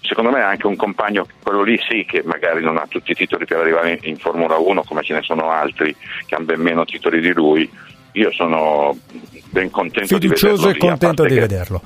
[0.01, 3.15] secondo me è anche un compagno, quello lì sì, che magari non ha tutti i
[3.15, 5.95] titoli per arrivare in Formula 1 come ce ne sono altri
[6.26, 7.69] che hanno ben meno titoli di lui.
[8.13, 8.97] Io sono
[9.49, 11.82] ben contento Fiducioso di vederlo e lì, a contento di che- vederlo.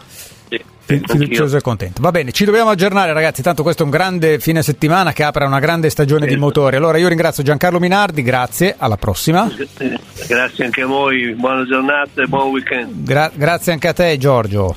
[0.50, 2.02] Fi- Fiducioso e contento.
[2.02, 5.46] Va bene, ci dobbiamo aggiornare ragazzi, tanto questo è un grande fine settimana che apre
[5.46, 6.76] una grande stagione di motori.
[6.76, 9.50] Allora io ringrazio Giancarlo Minardi, grazie, alla prossima.
[10.28, 13.04] Grazie anche a voi, buona giornata e buon weekend.
[13.04, 14.76] Gra- grazie anche a te Giorgio.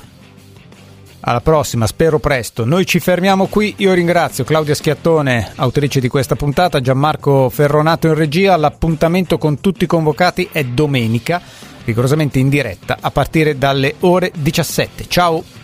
[1.25, 2.65] Alla prossima, spero presto.
[2.65, 3.75] Noi ci fermiamo qui.
[3.77, 8.57] Io ringrazio Claudia Schiattone, autrice di questa puntata, Gianmarco Ferronato in regia.
[8.57, 11.41] L'appuntamento con tutti i convocati è domenica,
[11.85, 15.05] rigorosamente in diretta, a partire dalle ore 17.
[15.07, 15.62] Ciao!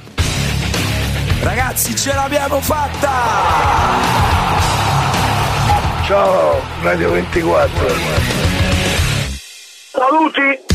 [1.42, 3.10] Ragazzi, ce l'abbiamo fatta!
[6.06, 7.70] Ciao, Radio 24.
[9.92, 10.69] Saluti!